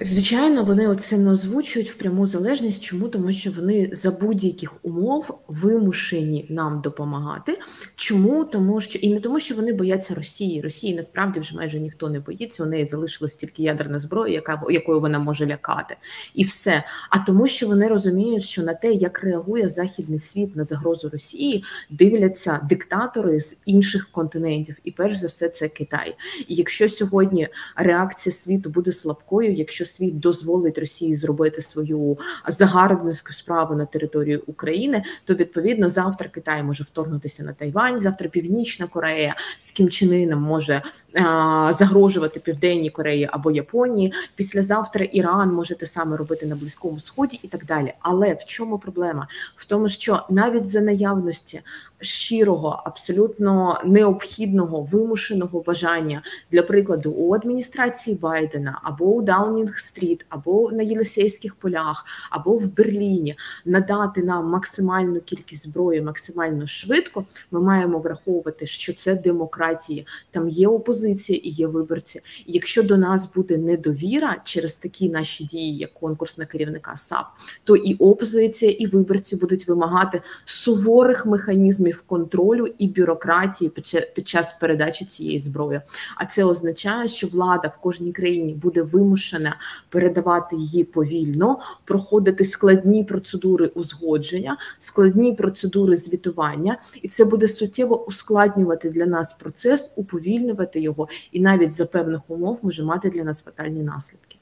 Звичайно, 0.00 0.64
вони 0.64 0.88
оце 0.88 1.18
не 1.18 1.30
озвучують 1.30 1.90
в 1.90 1.94
пряму 1.94 2.26
залежність. 2.26 2.82
Чому? 2.82 3.08
Тому 3.08 3.32
що 3.32 3.50
вони 3.50 3.90
за 3.92 4.10
будь-яких 4.10 4.84
умов 4.84 5.38
вимушені 5.48 6.46
нам 6.48 6.80
допомагати. 6.80 7.58
Чому? 7.94 8.44
Тому 8.44 8.80
що 8.80 8.98
і 8.98 9.14
не 9.14 9.20
тому, 9.20 9.40
що 9.40 9.54
вони 9.54 9.72
бояться 9.72 10.14
Росії. 10.14 10.60
Росії 10.60 10.94
насправді 10.94 11.40
вже 11.40 11.56
майже 11.56 11.80
ніхто 11.80 12.10
не 12.10 12.20
боїться. 12.20 12.62
У 12.62 12.66
неї 12.66 12.84
залишилась 12.84 13.36
тільки 13.36 13.62
ядерна 13.62 13.98
зброя, 13.98 14.34
яка 14.34 14.62
якою 14.70 15.00
вона 15.00 15.18
може 15.18 15.46
лякати, 15.46 15.96
і 16.34 16.44
все. 16.44 16.84
А 17.10 17.18
тому, 17.18 17.46
що 17.46 17.66
вони 17.66 17.88
розуміють, 17.88 18.42
що 18.42 18.62
на 18.62 18.74
те, 18.74 18.92
як 18.92 19.22
реагує 19.22 19.68
західний 19.68 20.18
світ 20.18 20.56
на 20.56 20.64
загрозу 20.64 21.08
Росії, 21.08 21.64
дивляться 21.90 22.60
диктатори 22.68 23.40
з 23.40 23.56
інших 23.66 24.08
континентів, 24.12 24.76
і 24.84 24.90
перш 24.90 25.16
за 25.16 25.26
все, 25.26 25.48
це 25.48 25.68
Китай. 25.68 26.16
І 26.48 26.54
якщо 26.54 26.88
сьогодні 26.88 27.48
реакція 27.76 28.32
світу 28.32 28.70
буде 28.70 28.92
слабкою, 28.92 29.52
якщо 29.52 29.85
світ 29.86 30.20
дозволить 30.20 30.78
Росії 30.78 31.16
зробити 31.16 31.62
свою 31.62 32.18
загарбницьку 32.48 33.32
справу 33.32 33.74
на 33.74 33.86
території 33.86 34.36
України, 34.36 35.02
то 35.24 35.34
відповідно 35.34 35.88
завтра 35.88 36.28
Китай 36.28 36.62
може 36.62 36.84
вторгнутися 36.84 37.44
на 37.44 37.52
Тайвань, 37.52 38.00
завтра 38.00 38.28
Північна 38.28 38.86
Корея 38.86 39.34
з 39.58 39.70
Кім 39.70 39.88
Чен 39.88 40.14
Іном 40.14 40.42
може 40.42 40.82
а, 41.14 41.72
загрожувати 41.72 42.40
Південній 42.40 42.90
Кореї 42.90 43.28
або 43.32 43.50
Японії. 43.50 44.12
Післязавтра 44.34 45.04
Іран 45.04 45.52
може 45.52 45.74
те 45.74 45.86
саме 45.86 46.16
робити 46.16 46.46
на 46.46 46.56
Близькому 46.56 47.00
Сході 47.00 47.40
і 47.42 47.48
так 47.48 47.64
далі. 47.64 47.92
Але 48.00 48.34
в 48.34 48.44
чому 48.44 48.78
проблема? 48.78 49.28
В 49.56 49.64
тому, 49.64 49.88
що 49.88 50.22
навіть 50.30 50.68
за 50.68 50.80
наявності 50.80 51.60
щирого, 52.00 52.82
абсолютно 52.84 53.80
необхідного 53.84 54.82
вимушеного 54.82 55.60
бажання 55.60 56.22
для 56.52 56.62
прикладу 56.62 57.10
у 57.10 57.34
адміністрації 57.34 58.16
Байдена 58.16 58.80
або 58.82 59.04
у 59.04 59.22
Даунінг-стріт, 59.22 60.26
або 60.28 60.72
на 60.72 60.82
Єлисейських 60.82 61.54
полях, 61.54 62.04
або 62.30 62.58
в 62.58 62.66
Берліні 62.76 63.36
надати 63.64 64.22
нам 64.22 64.50
максимальну 64.50 65.20
кількість 65.20 65.62
зброї 65.62 66.02
максимально 66.02 66.66
швидко. 66.66 67.24
Ми 67.50 67.60
маємо 67.60 67.98
враховувати, 67.98 68.66
що 68.66 68.92
це 68.92 69.14
демократія, 69.14 70.04
там 70.30 70.48
є 70.48 70.68
опозиція 70.68 71.40
і 71.42 71.48
є 71.48 71.66
виборці. 71.66 72.20
Якщо 72.46 72.82
до 72.82 72.96
нас 72.96 73.34
буде 73.34 73.58
недовіра 73.58 74.36
через 74.44 74.76
такі 74.76 75.08
наші 75.08 75.44
дії, 75.44 75.76
як 75.76 75.94
конкурс 75.94 76.38
на 76.38 76.46
керівника 76.46 76.96
САП, 76.96 77.26
то 77.64 77.76
і 77.76 77.94
опозиція, 77.94 78.70
і 78.70 78.86
виборці 78.86 79.36
будуть 79.36 79.68
вимагати 79.68 80.20
суворих 80.44 81.26
механізмів 81.26 81.85
механізмів 81.86 82.02
контролю 82.06 82.66
і 82.78 82.88
бюрократії 82.88 83.72
під 84.14 84.28
час 84.28 84.56
передачі 84.60 85.04
цієї 85.04 85.38
зброї. 85.38 85.80
А 86.16 86.26
це 86.26 86.44
означає, 86.44 87.08
що 87.08 87.26
влада 87.26 87.68
в 87.68 87.78
кожній 87.80 88.12
країні 88.12 88.54
буде 88.54 88.82
вимушена 88.82 89.56
передавати 89.90 90.56
її 90.56 90.84
повільно, 90.84 91.58
проходити 91.84 92.44
складні 92.44 93.04
процедури 93.04 93.66
узгодження, 93.66 94.56
складні 94.78 95.34
процедури 95.34 95.96
звітування, 95.96 96.78
і 97.02 97.08
це 97.08 97.24
буде 97.24 97.48
суттєво 97.48 98.06
ускладнювати 98.06 98.90
для 98.90 99.06
нас 99.06 99.32
процес, 99.32 99.90
уповільнювати 99.96 100.80
його, 100.80 101.08
і 101.32 101.40
навіть 101.40 101.72
за 101.72 101.86
певних 101.86 102.30
умов 102.30 102.58
може 102.62 102.84
мати 102.84 103.10
для 103.10 103.24
нас 103.24 103.42
фатальні 103.42 103.82
наслідки. 103.82 104.38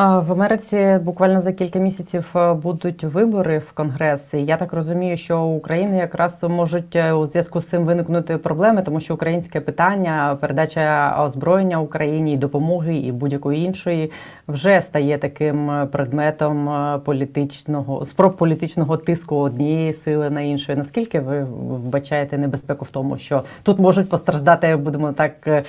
В 0.00 0.32
Америці 0.32 0.98
буквально 1.02 1.40
за 1.40 1.52
кілька 1.52 1.78
місяців 1.78 2.30
е, 2.36 2.54
будуть 2.54 3.04
вибори 3.04 3.58
в 3.58 3.72
Конгрес. 3.72 4.34
І 4.34 4.44
Я 4.44 4.56
так 4.56 4.72
розумію, 4.72 5.16
що 5.16 5.42
у 5.42 5.56
України 5.56 5.96
якраз 5.98 6.42
можуть 6.42 6.96
е, 6.96 7.12
у 7.12 7.26
зв'язку 7.26 7.60
з 7.60 7.66
цим 7.66 7.84
виникнути 7.84 8.38
проблеми, 8.38 8.82
тому 8.82 9.00
що 9.00 9.14
українське 9.14 9.60
питання, 9.60 10.38
передача 10.40 11.16
озброєння 11.24 11.80
Україні 11.80 12.34
і 12.34 12.36
допомоги 12.36 12.96
і 12.96 13.12
будь-якої 13.12 13.64
іншої 13.64 14.10
вже 14.48 14.82
стає 14.82 15.18
таким 15.18 15.88
предметом 15.92 16.68
е, 16.68 16.98
політичного 16.98 18.06
спроб 18.06 18.36
політичного 18.36 18.96
тиску 18.96 19.36
однієї 19.36 19.92
сили 19.92 20.30
на 20.30 20.40
іншої. 20.40 20.78
Наскільки 20.78 21.20
ви 21.20 21.44
вбачаєте 21.44 22.38
небезпеку 22.38 22.84
в 22.84 22.90
тому, 22.90 23.18
що 23.18 23.42
тут 23.62 23.78
можуть 23.78 24.08
постраждати, 24.08 24.76
будемо 24.76 25.12
так 25.12 25.64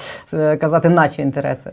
казати, 0.59 0.89
наші 0.89 1.21
інтереси? 1.21 1.71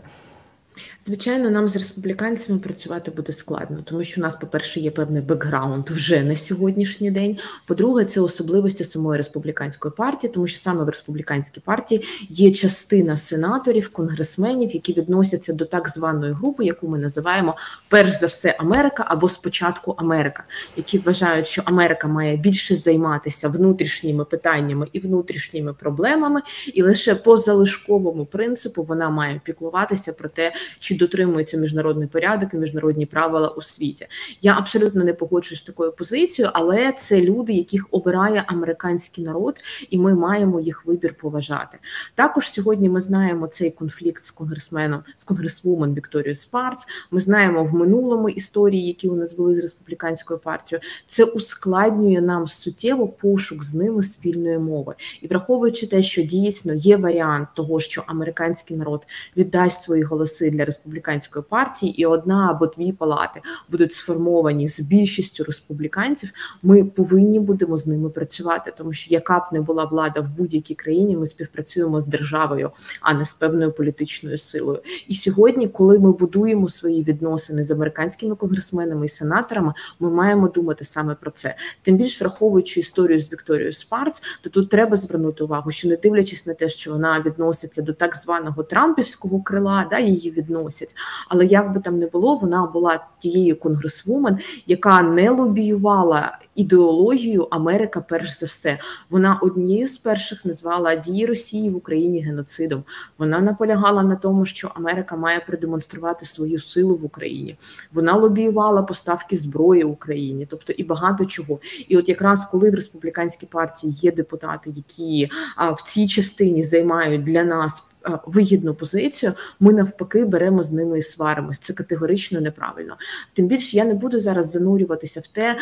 Звичайно, 1.05 1.49
нам 1.49 1.67
з 1.67 1.75
республіканцями 1.75 2.59
працювати 2.59 3.11
буде 3.11 3.33
складно, 3.33 3.81
тому 3.85 4.03
що 4.03 4.21
у 4.21 4.23
нас, 4.23 4.35
по-перше, 4.35 4.79
є 4.79 4.91
певний 4.91 5.21
бекграунд 5.21 5.89
вже 5.89 6.23
на 6.23 6.35
сьогоднішній 6.35 7.11
день. 7.11 7.37
По-друге, 7.65 8.05
це 8.05 8.21
особливості 8.21 8.85
самої 8.85 9.17
республіканської 9.17 9.93
партії, 9.97 10.33
тому 10.33 10.47
що 10.47 10.59
саме 10.59 10.83
в 10.83 10.89
республіканській 10.89 11.59
партії 11.59 12.05
є 12.29 12.51
частина 12.51 13.17
сенаторів, 13.17 13.89
конгресменів, 13.89 14.73
які 14.73 14.93
відносяться 14.93 15.53
до 15.53 15.65
так 15.65 15.89
званої 15.89 16.33
групи, 16.33 16.65
яку 16.65 16.87
ми 16.87 16.97
називаємо 16.97 17.55
перш 17.87 18.11
за 18.11 18.27
все 18.27 18.55
Америка 18.59 19.05
або 19.07 19.29
спочатку 19.29 19.95
Америка, 19.97 20.43
які 20.77 20.97
вважають, 20.97 21.47
що 21.47 21.61
Америка 21.65 22.07
має 22.07 22.37
більше 22.37 22.75
займатися 22.75 23.49
внутрішніми 23.49 24.25
питаннями 24.25 24.87
і 24.93 24.99
внутрішніми 24.99 25.73
проблемами, 25.73 26.41
і 26.73 26.83
лише 26.83 27.15
по 27.15 27.37
залишковому 27.37 28.25
принципу 28.25 28.83
вона 28.83 29.09
має 29.09 29.41
піклуватися 29.43 30.13
про 30.13 30.29
те, 30.29 30.51
чи 30.79 30.97
дотримується 30.97 31.57
міжнародний 31.57 32.07
порядок 32.07 32.53
і 32.53 32.57
міжнародні 32.57 33.05
правила 33.05 33.47
у 33.47 33.61
світі. 33.61 34.07
Я 34.41 34.57
абсолютно 34.57 35.03
не 35.03 35.13
погоджуюсь 35.13 35.59
з 35.59 35.63
такою 35.63 35.91
позицією, 35.91 36.51
але 36.53 36.91
це 36.91 37.21
люди, 37.21 37.53
яких 37.53 37.87
обирає 37.91 38.43
американський 38.47 39.23
народ, 39.23 39.57
і 39.89 39.97
ми 39.97 40.15
маємо 40.15 40.59
їх 40.59 40.85
вибір 40.85 41.13
поважати. 41.13 41.77
Також 42.15 42.51
сьогодні 42.51 42.89
ми 42.89 43.01
знаємо 43.01 43.47
цей 43.47 43.71
конфлікт 43.71 44.23
з 44.23 44.31
конгресменом 44.31 45.03
з 45.17 45.23
конгресвумен 45.23 45.93
Вікторією 45.93 46.35
Спарц. 46.35 46.85
Ми 47.11 47.21
знаємо 47.21 47.63
в 47.63 47.73
минулому 47.73 48.29
історії, 48.29 48.87
які 48.87 49.09
у 49.09 49.15
нас 49.15 49.33
були 49.33 49.55
з 49.55 49.59
республіканською 49.59 50.39
партією. 50.39 50.83
Це 51.07 51.23
ускладнює 51.23 52.21
нам 52.21 52.47
суттєво 52.47 53.07
пошук 53.07 53.63
з 53.63 53.73
ними 53.73 54.03
спільної 54.03 54.59
мови, 54.59 54.95
і 55.21 55.27
враховуючи 55.27 55.87
те, 55.87 56.03
що 56.03 56.21
дійсно 56.21 56.73
є 56.73 56.97
варіант 56.97 57.49
того, 57.55 57.79
що 57.79 58.03
американський 58.07 58.77
народ 58.77 59.07
віддасть 59.37 59.81
свої 59.81 60.03
голоси 60.03 60.49
для 60.49 60.58
республіканської 60.65 61.45
партії, 61.49 62.01
і 62.01 62.05
одна 62.05 62.49
або 62.49 62.67
дві 62.67 62.91
палати 62.91 63.41
будуть 63.69 63.93
сформовані 63.93 64.67
з 64.67 64.79
більшістю 64.79 65.43
республіканців. 65.43 66.31
Ми 66.63 66.83
повинні 66.83 67.39
будемо 67.39 67.77
з 67.77 67.87
ними 67.87 68.09
працювати, 68.09 68.73
тому 68.77 68.93
що 68.93 69.13
яка 69.13 69.39
б 69.39 69.43
не 69.51 69.61
була 69.61 69.85
влада 69.85 70.21
в 70.21 70.29
будь-якій 70.29 70.75
країні, 70.75 71.17
ми 71.17 71.27
співпрацюємо 71.27 72.01
з 72.01 72.05
державою, 72.05 72.71
а 73.01 73.13
не 73.13 73.25
з 73.25 73.33
певною 73.33 73.71
політичною 73.71 74.37
силою. 74.37 74.81
І 75.07 75.15
сьогодні, 75.15 75.67
коли 75.67 75.99
ми 75.99 76.11
будуємо 76.11 76.69
свої 76.69 77.03
відносини 77.03 77.63
з 77.63 77.71
американськими 77.71 78.35
конгресменами 78.35 79.05
і 79.05 79.09
сенаторами, 79.09 79.73
ми 79.99 80.11
маємо 80.11 80.47
думати 80.47 80.85
саме 80.85 81.15
про 81.15 81.31
це. 81.31 81.55
Тим 81.81 81.97
більш 81.97 82.21
враховуючи 82.21 82.79
історію 82.79 83.19
з 83.19 83.31
Вікторією 83.31 83.73
Спарц, 83.73 84.21
то 84.41 84.49
тут 84.49 84.69
треба 84.69 84.97
звернути 84.97 85.43
увагу, 85.43 85.71
що 85.71 85.87
не 85.87 85.97
дивлячись 85.97 86.45
на 86.45 86.53
те, 86.53 86.69
що 86.69 86.91
вона 86.91 87.21
відноситься 87.25 87.81
до 87.81 87.93
так 87.93 88.15
званого 88.15 88.63
Трампівського 88.63 89.41
крила, 89.41 89.87
да 89.89 89.99
її 89.99 90.31
відносять. 90.49 90.95
Але 91.29 91.45
як 91.45 91.73
би 91.73 91.79
там 91.79 91.99
не 91.99 92.07
було, 92.07 92.35
вона 92.35 92.65
була 92.65 92.99
тією 93.19 93.59
конгресвумен, 93.59 94.37
яка 94.67 95.01
не 95.01 95.29
лобіювала 95.29 96.37
ідеологію 96.59 97.47
Америка, 97.51 98.01
перш 98.09 98.39
за 98.39 98.45
все. 98.45 98.79
Вона 99.09 99.39
однією 99.41 99.87
з 99.87 99.97
перших 99.97 100.45
назвала 100.45 100.95
дії 100.95 101.25
Росії 101.25 101.69
в 101.69 101.75
Україні 101.75 102.21
геноцидом. 102.21 102.83
Вона 103.17 103.39
наполягала 103.39 104.03
на 104.03 104.15
тому, 104.15 104.45
що 104.45 104.71
Америка 104.75 105.15
має 105.15 105.39
продемонструвати 105.39 106.25
свою 106.25 106.59
силу 106.59 106.95
в 106.95 107.05
Україні. 107.05 107.57
Вона 107.93 108.13
лобіювала 108.13 108.81
поставки 108.81 109.37
зброї 109.37 109.83
Україні, 109.83 110.47
тобто 110.49 110.73
і 110.73 110.83
багато 110.83 111.25
чого. 111.25 111.59
І 111.87 111.97
от 111.97 112.09
якраз 112.09 112.45
коли 112.45 112.71
в 112.71 112.75
республіканській 112.75 113.45
партії 113.45 113.93
є 114.01 114.11
депутати, 114.11 114.73
які 114.75 115.29
а, 115.55 115.71
в 115.71 115.81
цій 115.81 116.07
частині 116.07 116.63
займають 116.63 117.23
для 117.23 117.43
нас 117.43 117.89
вигідну 118.25 118.73
позицію, 118.73 119.33
ми 119.59 119.73
навпаки 119.73 120.25
беремо 120.25 120.63
з 120.63 120.71
ними 120.71 120.99
і 120.99 121.01
сваримось. 121.01 121.59
Це 121.59 121.73
категорично 121.73 122.41
неправильно. 122.41 122.97
Тим 123.33 123.47
більше 123.47 123.77
я 123.77 123.85
не 123.85 123.93
буду 123.93 124.19
зараз 124.19 124.51
занурюватися 124.51 125.19
в 125.19 125.27
те, 125.27 125.57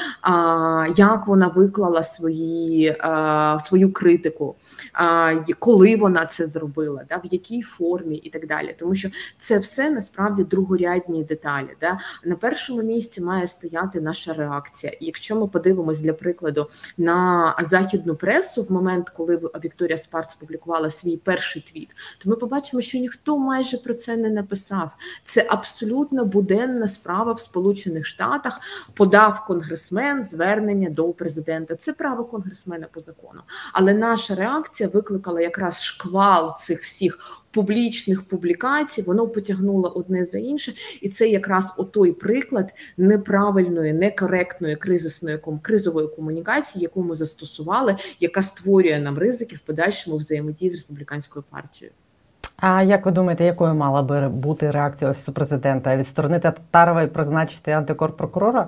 як 0.96 1.28
вона 1.28 1.48
виклала 1.48 2.04
свої 2.04 2.96
свою 3.66 3.94
критику, 3.94 4.56
коли 5.60 5.96
вона 5.96 6.26
це 6.26 6.48
зробила, 6.48 7.06
да, 7.10 7.18
в 7.18 7.26
якій 7.32 7.62
формі 7.62 8.16
і 8.16 8.30
так 8.30 8.48
далі. 8.48 8.76
Тому 8.80 8.96
що 8.96 9.10
це 9.38 9.60
все 9.60 9.90
насправді 9.90 10.44
другорядні 10.44 11.24
деталі. 11.24 11.68
На 12.26 12.36
першому 12.36 12.82
місці 12.82 13.22
має 13.22 13.48
стояти 13.48 14.02
наша 14.02 14.34
реакція. 14.34 14.94
І 15.00 15.06
якщо 15.06 15.36
ми 15.36 15.48
подивимось 15.48 16.00
для 16.02 16.14
прикладу 16.14 16.68
на 16.98 17.56
західну 17.62 18.16
пресу 18.16 18.64
в 18.64 18.72
момент, 18.72 19.10
коли 19.10 19.38
Вікторія 19.64 19.98
Спарц 19.98 20.36
публікувала 20.36 20.90
свій 20.90 21.18
перший 21.18 21.62
твіт, 21.62 21.90
то 22.24 22.30
ми 22.30 22.36
побачимо, 22.36 22.82
що 22.82 22.98
ніхто 22.98 23.38
майже 23.38 23.78
про 23.78 23.94
це 23.94 24.18
не 24.18 24.30
написав. 24.30 24.92
Це 25.26 25.46
абсолютно 25.50 26.26
буденна 26.26 26.88
справа 26.88 27.32
в 27.32 27.40
Сполучених 27.40 28.06
Штатах. 28.06 28.60
Подав 28.94 29.46
конгресмен 29.46 30.24
звернення 30.24 30.67
до 30.76 31.14
президента. 31.14 31.76
Це 31.76 31.94
право 31.94 32.24
конгресмена 32.24 32.88
по 32.92 33.02
закону. 33.02 33.42
Але 33.74 33.94
наша 33.94 34.36
реакція 34.36 34.90
викликала 34.90 35.42
якраз 35.42 35.84
шквал 35.84 36.58
цих 36.58 36.82
всіх. 36.82 37.44
Публічних 37.52 38.28
публікацій 38.28 39.02
воно 39.02 39.28
потягнуло 39.28 39.90
одне 39.90 40.26
за 40.26 40.38
інше, 40.38 40.74
і 41.02 41.10
це 41.10 41.30
якраз 41.30 41.74
отой 41.78 42.12
приклад 42.12 42.74
неправильної, 42.98 43.94
некоректної 43.94 44.76
кризисної 44.76 45.40
кризової 45.62 46.08
комунікації, 46.08 46.82
яку 46.82 47.04
ми 47.04 47.16
застосували, 47.16 47.96
яка 48.20 48.42
створює 48.42 49.00
нам 49.00 49.18
ризики 49.18 49.56
в 49.56 49.60
подальшому 49.60 50.18
взаємодії 50.18 50.72
з 50.72 50.74
республіканською 50.74 51.46
партією. 51.50 51.94
А 52.58 52.84
як 52.84 53.06
ви 53.06 53.12
думаєте, 53.12 53.44
якою 53.44 53.74
мала 53.74 54.02
би 54.02 54.30
бути 54.30 54.72
реакція 54.72 55.12
офісу 55.12 55.34
президента? 55.34 55.98
Відсторонити 55.98 56.52
Татарова 56.52 57.02
і 57.02 57.08
призначити 57.08 57.72
антикорпрокурора? 57.72 58.68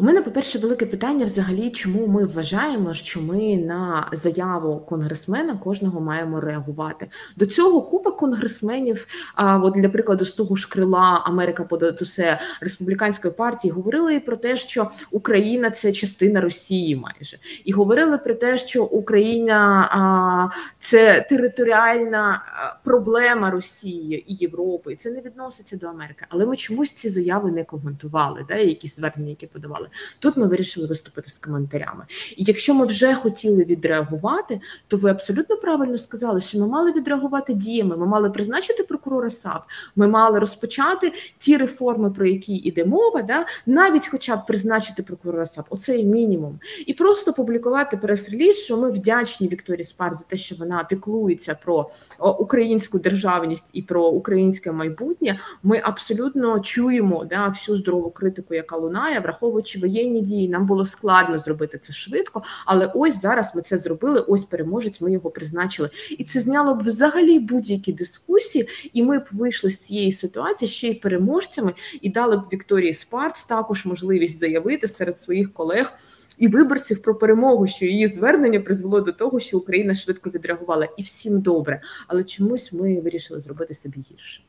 У 0.00 0.04
мене, 0.04 0.22
по-перше, 0.22 0.58
велике 0.58 0.86
питання 0.86 1.24
взагалі, 1.24 1.70
чому 1.70 2.06
ми 2.06 2.24
вважаємо, 2.24 2.94
що 2.94 3.20
ми 3.20 3.56
на 3.56 4.08
заяву 4.12 4.78
конгресмена 4.78 5.54
кожного 5.56 6.00
маємо 6.00 6.40
реагувати. 6.40 7.06
До 7.36 7.46
цього 7.46 7.82
купа 7.82 8.10
конгресменів, 8.10 9.06
а 9.34 9.58
от 9.58 9.74
для 9.74 9.88
прикладу, 9.88 10.24
з 10.24 10.32
того 10.32 10.56
ж 10.56 10.68
крила 10.68 11.22
Америка 11.24 11.64
подає 11.64 11.92
усе 12.00 12.40
республіканської 12.60 13.34
партії, 13.34 13.72
говорили 13.72 14.14
і 14.14 14.20
про 14.20 14.36
те, 14.36 14.56
що 14.56 14.90
Україна 15.10 15.70
це 15.70 15.92
частина 15.92 16.40
Росії, 16.40 16.96
майже 16.96 17.38
і 17.64 17.72
говорили 17.72 18.18
про 18.18 18.34
те, 18.34 18.58
що 18.58 18.84
Україна 18.84 19.88
а, 19.90 20.56
це 20.78 21.26
територіальна 21.28 22.42
проблема 22.84 23.50
Росії 23.50 24.32
і 24.32 24.34
Європи. 24.34 24.92
І 24.92 24.96
це 24.96 25.10
не 25.10 25.20
відноситься 25.20 25.76
до 25.76 25.86
Америки. 25.86 26.26
Але 26.28 26.46
ми 26.46 26.56
чомусь 26.56 26.92
ці 26.92 27.08
заяви 27.08 27.50
не 27.50 27.64
коментували, 27.64 28.44
да, 28.48 28.54
якісь 28.54 28.96
звернення, 28.96 29.30
які 29.30 29.46
подавали. 29.46 29.87
Тут 30.18 30.36
ми 30.36 30.46
вирішили 30.46 30.86
виступити 30.86 31.30
з 31.30 31.38
коментарями. 31.38 32.04
І 32.36 32.44
якщо 32.44 32.74
ми 32.74 32.86
вже 32.86 33.14
хотіли 33.14 33.64
відреагувати, 33.64 34.60
то 34.88 34.96
ви 34.96 35.10
абсолютно 35.10 35.56
правильно 35.56 35.98
сказали, 35.98 36.40
що 36.40 36.58
ми 36.58 36.66
мали 36.66 36.92
відреагувати 36.92 37.54
діями. 37.54 37.96
Ми 37.96 38.06
мали 38.06 38.30
призначити 38.30 38.82
прокурора 38.82 39.30
САП, 39.30 39.62
ми 39.96 40.08
мали 40.08 40.38
розпочати 40.38 41.12
ті 41.38 41.56
реформи, 41.56 42.10
про 42.10 42.26
які 42.26 42.54
йде 42.54 42.84
мова, 42.84 43.22
да 43.22 43.46
навіть, 43.66 44.08
хоча 44.08 44.36
б 44.36 44.46
призначити 44.46 45.02
прокурора 45.02 45.46
САП, 45.46 45.66
оце 45.70 45.98
є 45.98 46.04
мінімум, 46.04 46.60
і 46.86 46.94
просто 46.94 47.32
публікувати 47.32 47.96
прес-реліз, 47.96 48.56
що 48.56 48.76
ми 48.76 48.90
вдячні 48.90 49.48
Вікторії 49.48 49.84
Спар 49.84 50.14
за 50.14 50.24
те, 50.24 50.36
що 50.36 50.54
вона 50.54 50.84
піклується 50.84 51.58
про 51.64 51.90
українську 52.38 52.98
державність 52.98 53.70
і 53.72 53.82
про 53.82 54.08
українське 54.08 54.72
майбутнє. 54.72 55.38
Ми 55.62 55.80
абсолютно 55.84 56.60
чуємо 56.60 57.24
да 57.24 57.48
всю 57.48 57.78
здорову 57.78 58.10
критику, 58.10 58.54
яка 58.54 58.76
лунає, 58.76 59.20
враховуючи 59.20 59.77
воєнні 59.78 60.20
дії. 60.20 60.48
Нам 60.48 60.66
було 60.66 60.84
складно 60.84 61.38
зробити 61.38 61.78
це 61.78 61.92
швидко, 61.92 62.42
але 62.66 62.92
ось 62.94 63.20
зараз 63.20 63.52
ми 63.54 63.62
це 63.62 63.78
зробили. 63.78 64.20
Ось 64.20 64.44
переможець. 64.44 65.00
Ми 65.00 65.12
його 65.12 65.30
призначили, 65.30 65.90
і 66.18 66.24
це 66.24 66.40
зняло 66.40 66.74
б 66.74 66.82
взагалі 66.82 67.38
будь-які 67.38 67.92
дискусії. 67.92 68.68
І 68.92 69.02
ми 69.02 69.18
б 69.18 69.24
вийшли 69.32 69.70
з 69.70 69.78
цієї 69.78 70.12
ситуації 70.12 70.68
ще 70.68 70.88
й 70.88 70.94
переможцями, 70.94 71.74
і 72.00 72.10
дали 72.10 72.36
б 72.36 72.42
Вікторії 72.52 72.94
Спарц 72.94 73.44
також 73.44 73.86
можливість 73.86 74.38
заявити 74.38 74.88
серед 74.88 75.18
своїх 75.18 75.52
колег. 75.52 75.92
І 76.38 76.48
виборців 76.48 77.02
про 77.02 77.14
перемогу, 77.14 77.66
що 77.66 77.86
її 77.86 78.08
звернення 78.08 78.60
призвело 78.60 79.00
до 79.00 79.12
того, 79.12 79.40
що 79.40 79.58
Україна 79.58 79.94
швидко 79.94 80.30
відреагувала, 80.30 80.88
і 80.96 81.02
всім 81.02 81.40
добре. 81.40 81.82
Але 82.06 82.24
чомусь 82.24 82.72
ми 82.72 83.00
вирішили 83.00 83.40
зробити 83.40 83.74
собі 83.74 84.04
гірше. 84.10 84.42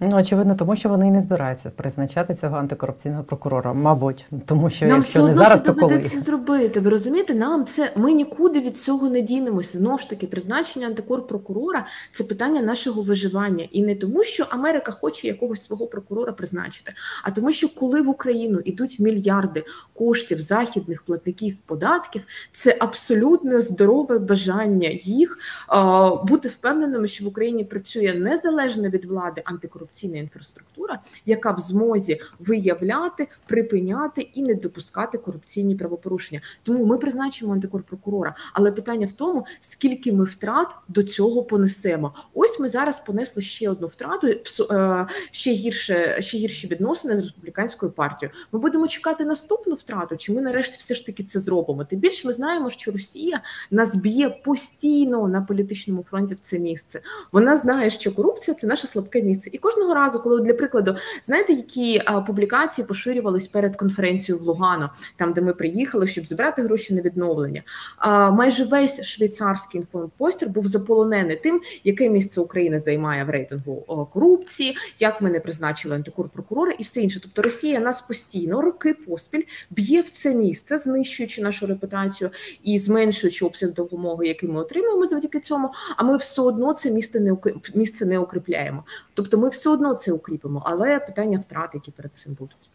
Ну, 0.00 0.16
очевидно, 0.16 0.54
тому 0.54 0.76
що 0.76 0.88
вони 0.88 1.08
і 1.08 1.10
не 1.10 1.22
збираються 1.22 1.70
призначати 1.70 2.34
цього 2.40 2.56
антикорупційного 2.56 3.24
прокурора, 3.24 3.72
мабуть, 3.72 4.24
тому 4.46 4.70
що 4.70 4.86
нам 4.86 4.96
якщо 4.96 5.20
все 5.20 5.28
не 5.28 5.38
зараз, 5.38 5.60
це 5.60 5.72
то 5.72 5.80
коли? 5.80 6.00
зробити. 6.00 6.80
Ви 6.80 6.90
розумієте, 6.90 7.34
нам 7.34 7.64
це 7.64 7.92
ми 7.96 8.12
нікуди 8.12 8.60
від 8.60 8.78
цього 8.78 9.08
не 9.08 9.20
дінемося. 9.20 9.78
Знову 9.78 9.98
ж 9.98 10.10
таки, 10.10 10.26
призначення 10.26 10.86
антикорпрокурора– 10.86 11.86
це 12.12 12.24
питання 12.24 12.62
нашого 12.62 13.02
виживання, 13.02 13.68
і 13.72 13.82
не 13.82 13.94
тому, 13.94 14.24
що 14.24 14.46
Америка 14.50 14.92
хоче 14.92 15.26
якогось 15.26 15.64
свого 15.64 15.86
прокурора 15.86 16.32
призначити, 16.32 16.92
а 17.22 17.30
тому, 17.30 17.52
що 17.52 17.68
коли 17.68 18.02
в 18.02 18.08
Україну 18.08 18.60
йдуть 18.64 19.00
мільярди 19.00 19.64
коштів 19.94 20.40
західних 20.40 21.02
платників 21.02 21.56
податків, 21.66 22.22
це 22.52 22.76
абсолютно 22.80 23.60
здорове 23.60 24.18
бажання 24.18 24.88
їх 25.02 25.38
а, 25.68 26.10
бути 26.14 26.48
впевненими, 26.48 27.08
що 27.08 27.24
в 27.24 27.28
Україні 27.28 27.64
працює 27.64 28.14
незалежно 28.14 28.88
від 28.88 29.04
влади 29.04 29.42
антикорупційна 29.44 29.85
корупційна 29.86 30.18
інфраструктура, 30.18 31.00
яка 31.26 31.50
в 31.50 31.58
змозі 31.58 32.20
виявляти, 32.38 33.28
припиняти 33.46 34.20
і 34.20 34.42
не 34.42 34.54
допускати 34.54 35.18
корупційні 35.18 35.74
правопорушення. 35.74 36.40
Тому 36.62 36.84
ми 36.84 36.98
призначимо 36.98 37.52
антикорпрокурора. 37.52 38.34
Але 38.52 38.72
питання 38.72 39.06
в 39.06 39.12
тому, 39.12 39.46
скільки 39.60 40.12
ми 40.12 40.24
втрат 40.24 40.68
до 40.88 41.02
цього 41.02 41.42
понесемо. 41.42 42.14
Ось 42.34 42.60
ми 42.60 42.68
зараз 42.68 43.00
понесли 43.00 43.42
ще 43.42 43.70
одну 43.70 43.86
втрату, 43.86 44.26
е, 44.26 45.06
ще 45.30 45.52
гірше, 45.52 46.16
ще 46.20 46.38
гірші 46.38 46.66
відносини 46.66 47.16
з 47.16 47.22
республіканською 47.22 47.92
партією. 47.92 48.36
Ми 48.52 48.58
будемо 48.58 48.88
чекати 48.88 49.24
наступну 49.24 49.74
втрату, 49.74 50.16
чи 50.16 50.32
ми 50.32 50.42
нарешті 50.42 50.76
все 50.78 50.94
ж 50.94 51.06
таки 51.06 51.24
це 51.24 51.40
зробимо? 51.40 51.84
Тим 51.84 51.98
більше 51.98 52.26
ми 52.26 52.32
знаємо, 52.32 52.70
що 52.70 52.90
Росія 52.90 53.42
нас 53.70 53.96
б'є 53.96 54.30
постійно 54.30 55.28
на 55.28 55.42
політичному 55.42 56.02
фронті 56.02 56.34
в 56.34 56.40
це 56.40 56.58
місце. 56.58 57.00
Вона 57.32 57.56
знає, 57.56 57.90
що 57.90 58.12
корупція 58.12 58.54
це 58.54 58.66
наше 58.66 58.86
слабке 58.86 59.22
місце, 59.22 59.50
і 59.52 59.58
кожен 59.58 59.75
кожного 59.76 59.94
разу, 59.94 60.20
коли 60.20 60.40
для 60.40 60.54
прикладу, 60.54 60.96
знаєте, 61.22 61.52
які 61.52 62.02
публікації 62.26 62.86
поширювались 62.86 63.48
перед 63.48 63.76
конференцією 63.76 64.44
в 64.44 64.46
Лугано, 64.46 64.90
там 65.16 65.32
де 65.32 65.40
ми 65.40 65.52
приїхали, 65.52 66.08
щоб 66.08 66.26
збирати 66.26 66.62
гроші 66.62 66.94
на 66.94 67.00
відновлення. 67.00 67.62
А, 67.96 68.30
майже 68.30 68.64
весь 68.64 69.02
швейцарський 69.02 69.80
інформпостер 69.80 70.48
був 70.48 70.66
заполонений 70.66 71.36
тим, 71.36 71.60
яке 71.84 72.10
місце 72.10 72.40
Україна 72.40 72.78
займає 72.78 73.24
в 73.24 73.30
рейтингу 73.30 74.08
корупції, 74.12 74.76
як 75.00 75.22
ми 75.22 75.30
не 75.30 75.40
призначили 75.40 75.94
антикорпрокурора 75.94 76.72
і 76.78 76.82
все 76.82 77.00
інше. 77.00 77.20
Тобто 77.22 77.42
Росія 77.42 77.80
нас 77.80 78.00
постійно 78.00 78.62
роки 78.62 78.94
поспіль 78.94 79.42
б'є 79.70 80.00
в 80.00 80.10
це 80.10 80.34
місце, 80.34 80.78
знищуючи 80.78 81.42
нашу 81.42 81.66
репутацію 81.66 82.30
і 82.62 82.78
зменшуючи 82.78 83.44
обсяг 83.44 83.72
допомоги, 83.72 84.26
який 84.26 84.48
ми 84.48 84.60
отримуємо 84.60 85.06
завдяки 85.06 85.40
цьому. 85.40 85.70
А 85.96 86.04
ми 86.04 86.16
все 86.16 86.42
одно 86.42 86.72
це 86.72 86.90
місце 86.90 87.20
не 87.20 87.36
місце 87.74 88.06
не 88.06 88.18
укріпляємо. 88.18 88.84
Тобто, 89.14 89.38
ми 89.38 89.48
все 89.48 89.65
одно 89.70 89.94
це 89.94 90.12
укріпимо, 90.12 90.62
але 90.66 90.98
питання 90.98 91.38
втрат, 91.38 91.70
які 91.74 91.90
перед 91.90 92.14
цим 92.14 92.34
будуть. 92.34 92.70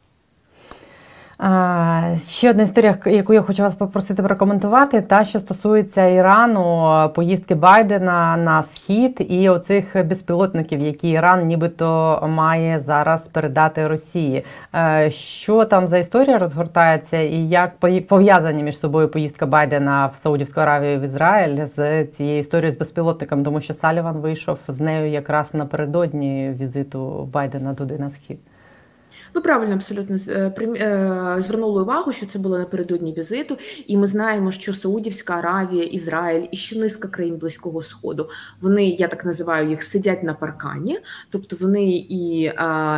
Ще 2.28 2.50
одна 2.50 2.64
історія, 2.64 2.98
яку 3.06 3.34
я 3.34 3.42
хочу 3.42 3.64
вас 3.64 3.76
попросити 3.76 4.24
прокоментувати, 4.24 5.02
та 5.02 5.26
що 5.26 5.40
стосується 5.40 6.08
Ірану, 6.08 7.10
поїздки 7.16 7.56
Байдена 7.56 8.38
на 8.38 8.64
схід 8.74 9.26
і 9.30 9.50
оцих 9.50 10.06
безпілотників, 10.06 10.80
які 10.80 11.10
Іран 11.10 11.48
нібито 11.48 12.20
має 12.30 12.80
зараз 12.80 13.28
передати 13.28 13.88
Росії. 13.88 14.46
Е, 14.76 15.12
що 15.12 15.66
там 15.66 15.88
за 15.88 15.98
історія 15.98 16.38
розгортається, 16.38 17.18
і 17.18 17.38
як 17.38 17.72
пов'язані 18.08 18.64
між 18.64 18.80
собою 18.80 19.08
поїздка 19.10 19.46
Байдена 19.46 20.06
в 20.08 20.24
Саудівську 20.24 20.60
Аравію 20.60 21.00
в 21.00 21.04
Ізраїль 21.04 21.66
з 21.76 22.06
цією 22.06 22.40
історією 22.40 22.76
з 22.76 22.80
безпілотником, 22.80 23.44
тому 23.44 23.62
що 23.62 23.74
Саліван 23.74 24.18
вийшов 24.18 24.60
з 24.68 24.80
нею 24.80 25.12
якраз 25.12 25.54
напередодні 25.54 26.54
візиту 26.60 27.30
Байдена 27.34 27.74
туди 27.74 27.98
на 27.98 28.10
схід. 28.10 28.40
Ви 29.34 29.42
правильно 29.42 29.76
абсолютно 29.76 30.18
е, 30.28 30.54
е, 30.60 31.36
звернули 31.40 31.82
увагу, 31.82 32.14
що 32.14 32.26
це 32.26 32.40
було 32.40 32.58
напередодні 32.58 33.14
візиту, 33.14 33.58
і 33.88 33.98
ми 33.98 34.08
знаємо, 34.08 34.52
що 34.52 34.74
Саудівська 34.74 35.34
Аравія, 35.34 35.84
Ізраїль 35.84 36.48
і 36.52 36.58
ще 36.58 36.80
низка 36.80 37.08
країн 37.08 37.38
близького 37.38 37.82
сходу 37.82 38.30
вони, 38.62 38.90
я 38.90 39.08
так 39.08 39.26
називаю 39.26 39.70
їх, 39.70 39.84
сидять 39.84 40.24
на 40.24 40.34
паркані, 40.34 41.00
тобто 41.30 41.58
вони 41.60 41.92
і 42.10 42.52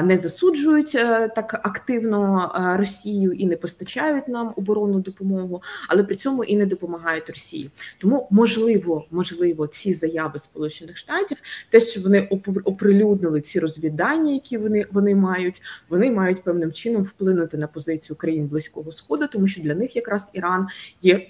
не 0.03 0.17
засуджують 0.17 0.95
е, 0.95 1.27
так 1.35 1.53
активно 1.63 2.51
Росію 2.79 3.31
і 3.31 3.45
не 3.45 3.55
постачають 3.55 4.27
нам 4.27 4.53
оборонну 4.57 4.99
допомогу, 4.99 5.61
але 5.89 6.03
при 6.03 6.15
цьому 6.15 6.43
і 6.43 6.55
не 6.55 6.65
допомагають 6.65 7.29
Росії. 7.29 7.71
Тому 7.97 8.27
можливо, 8.31 9.05
можливо, 9.11 9.67
ці 9.67 9.93
заяви 9.93 10.39
Сполучених 10.39 10.97
Штатів, 10.97 11.37
те, 11.69 11.79
що 11.79 12.01
вони 12.01 12.29
оприлюднили 12.63 13.41
ці 13.41 13.59
розвідання, 13.59 14.33
які 14.33 14.57
вони, 14.57 14.85
вони 14.91 15.15
мають, 15.15 15.61
вони 15.89 16.11
мають 16.11 16.22
мають 16.23 16.43
певним 16.43 16.71
чином 16.71 17.03
вплинути 17.03 17.57
на 17.57 17.67
позицію 17.67 18.17
країн 18.17 18.47
близького 18.47 18.91
сходу, 18.91 19.27
тому 19.27 19.47
що 19.47 19.61
для 19.61 19.75
них 19.75 19.95
якраз 19.95 20.29
Іран 20.33 20.67
є 21.01 21.27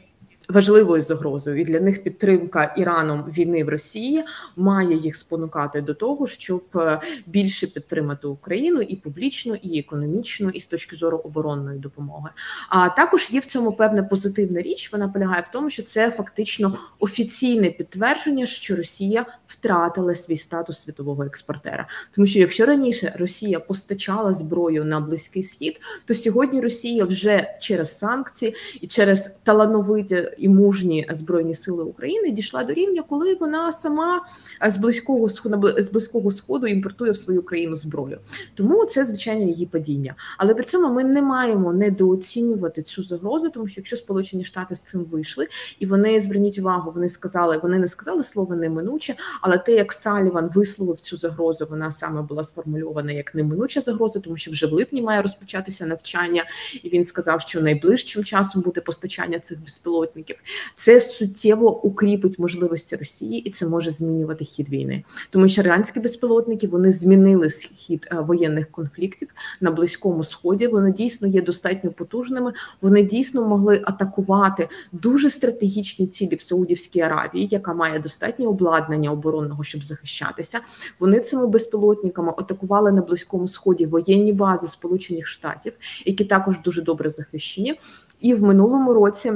важливою 0.49 1.01
загрозою, 1.01 1.61
і 1.61 1.65
для 1.65 1.79
них 1.79 2.03
підтримка 2.03 2.73
Іраном 2.77 3.23
війни 3.23 3.63
в 3.63 3.69
Росії 3.69 4.23
має 4.55 4.97
їх 4.97 5.15
спонукати 5.15 5.81
до 5.81 5.93
того, 5.93 6.27
щоб 6.27 6.63
е, 6.75 6.99
більше 7.25 7.67
підтримати 7.67 8.27
Україну 8.27 8.81
і 8.81 8.95
публічно, 8.95 9.55
і 9.55 9.79
економічно, 9.79 10.49
і 10.49 10.59
з 10.59 10.67
точки 10.67 10.95
зору 10.95 11.17
оборонної 11.17 11.79
допомоги. 11.79 12.29
А 12.69 12.89
також 12.89 13.29
є 13.31 13.39
в 13.39 13.45
цьому 13.45 13.71
певна 13.71 14.03
позитивна 14.03 14.61
річ. 14.61 14.89
Вона 14.91 15.07
полягає 15.07 15.41
в 15.41 15.51
тому, 15.51 15.69
що 15.69 15.83
це 15.83 16.11
фактично 16.11 16.77
офіційне 16.99 17.69
підтвердження, 17.69 18.45
що 18.45 18.75
Росія 18.75 19.25
втратила 19.47 20.15
свій 20.15 20.37
статус 20.37 20.81
світового 20.81 21.23
експортера. 21.23 21.87
Тому 22.15 22.27
що 22.27 22.39
якщо 22.39 22.65
раніше 22.65 23.15
Росія 23.19 23.59
постачала 23.59 24.33
зброю 24.33 24.85
на 24.85 24.99
близький 24.99 25.43
схід, 25.43 25.81
то 26.05 26.13
сьогодні 26.13 26.61
Росія 26.61 27.05
вже 27.05 27.57
через 27.61 27.97
санкції 27.97 28.55
і 28.81 28.87
через 28.87 29.35
талановиті 29.43 30.29
і 30.37 30.49
мужні 30.49 31.07
збройні 31.11 31.55
сили 31.55 31.83
України 31.83 32.31
дійшла 32.31 32.63
до 32.63 32.73
рівня, 32.73 33.03
коли 33.09 33.35
вона 33.35 33.71
сама 33.71 34.21
з 34.67 34.77
близького 34.77 35.29
з 35.77 35.91
близького 35.91 36.31
сходу 36.31 36.67
імпортує 36.67 37.11
в 37.11 37.17
свою 37.17 37.43
країну 37.43 37.75
зброю. 37.75 38.19
Тому 38.55 38.85
це 38.85 39.05
звичайно 39.05 39.43
її 39.43 39.65
падіння. 39.65 40.15
Але 40.37 40.53
при 40.53 40.63
цьому 40.63 40.93
ми 40.93 41.03
не 41.03 41.21
маємо 41.21 41.73
недооцінювати 41.73 42.81
цю 42.81 43.03
загрозу, 43.03 43.49
тому 43.49 43.67
що 43.67 43.81
якщо 43.81 43.97
Сполучені 43.97 44.43
Штати 44.43 44.75
з 44.75 44.81
цим 44.81 45.03
вийшли, 45.03 45.47
і 45.79 45.85
вони 45.85 46.21
зверніть 46.21 46.59
увагу, 46.59 46.91
вони 46.95 47.09
сказали, 47.09 47.57
вони 47.57 47.79
не 47.79 47.87
сказали 47.87 48.23
слово 48.23 48.55
неминуче, 48.55 49.15
але 49.41 49.57
те, 49.57 49.71
як 49.71 49.93
Саліван 49.93 50.49
висловив 50.55 50.99
цю 50.99 51.17
загрозу, 51.17 51.67
вона 51.69 51.91
саме 51.91 52.21
була 52.21 52.43
сформульована 52.43 53.11
як 53.11 53.35
неминуча 53.35 53.81
загроза, 53.81 54.19
тому 54.19 54.37
що 54.37 54.51
вже 54.51 54.67
в 54.67 54.73
липні 54.73 55.01
має 55.01 55.21
розпочатися 55.21 55.85
навчання, 55.85 56.45
і 56.83 56.89
він 56.89 57.03
сказав, 57.03 57.41
що 57.41 57.61
найближчим 57.61 58.23
часом 58.23 58.61
буде 58.61 58.81
постачання 58.81 59.39
цих 59.39 59.63
безпілотників 59.63 60.22
союзників. 60.23 60.35
Це 60.75 60.99
суттєво 60.99 61.81
укріпить 61.83 62.39
можливості 62.39 62.95
Росії, 62.95 63.39
і 63.39 63.49
це 63.49 63.67
може 63.67 63.91
змінювати 63.91 64.45
хід 64.45 64.69
війни, 64.69 65.03
тому 65.29 65.47
що 65.47 65.61
іранські 65.61 65.99
безпілотники 65.99 66.67
вони 66.67 66.91
змінили 66.91 67.49
хід 67.49 68.07
е, 68.11 68.19
воєнних 68.19 68.71
конфліктів 68.71 69.27
на 69.61 69.71
близькому 69.71 70.23
сході. 70.23 70.67
Вони 70.67 70.91
дійсно 70.91 71.27
є 71.27 71.41
достатньо 71.41 71.91
потужними. 71.91 72.53
Вони 72.81 73.03
дійсно 73.03 73.47
могли 73.47 73.81
атакувати 73.85 74.69
дуже 74.91 75.29
стратегічні 75.29 76.07
цілі 76.07 76.35
в 76.35 76.41
Саудівській 76.41 77.01
Аравії, 77.01 77.47
яка 77.51 77.73
має 77.73 77.99
достатнє 77.99 78.47
обладнання 78.47 79.11
оборонного, 79.11 79.63
щоб 79.63 79.83
захищатися. 79.83 80.59
Вони 80.99 81.19
цими 81.19 81.47
безпілотниками 81.47 82.33
атакували 82.37 82.91
на 82.91 83.01
близькому 83.01 83.47
сході 83.47 83.85
воєнні 83.85 84.33
бази 84.33 84.67
Сполучених 84.67 85.27
Штатів, 85.27 85.73
які 86.05 86.25
також 86.25 86.61
дуже 86.61 86.81
добре 86.81 87.09
захищені, 87.09 87.79
і 88.21 88.33
в 88.33 88.43
минулому 88.43 88.93
році. 88.93 89.33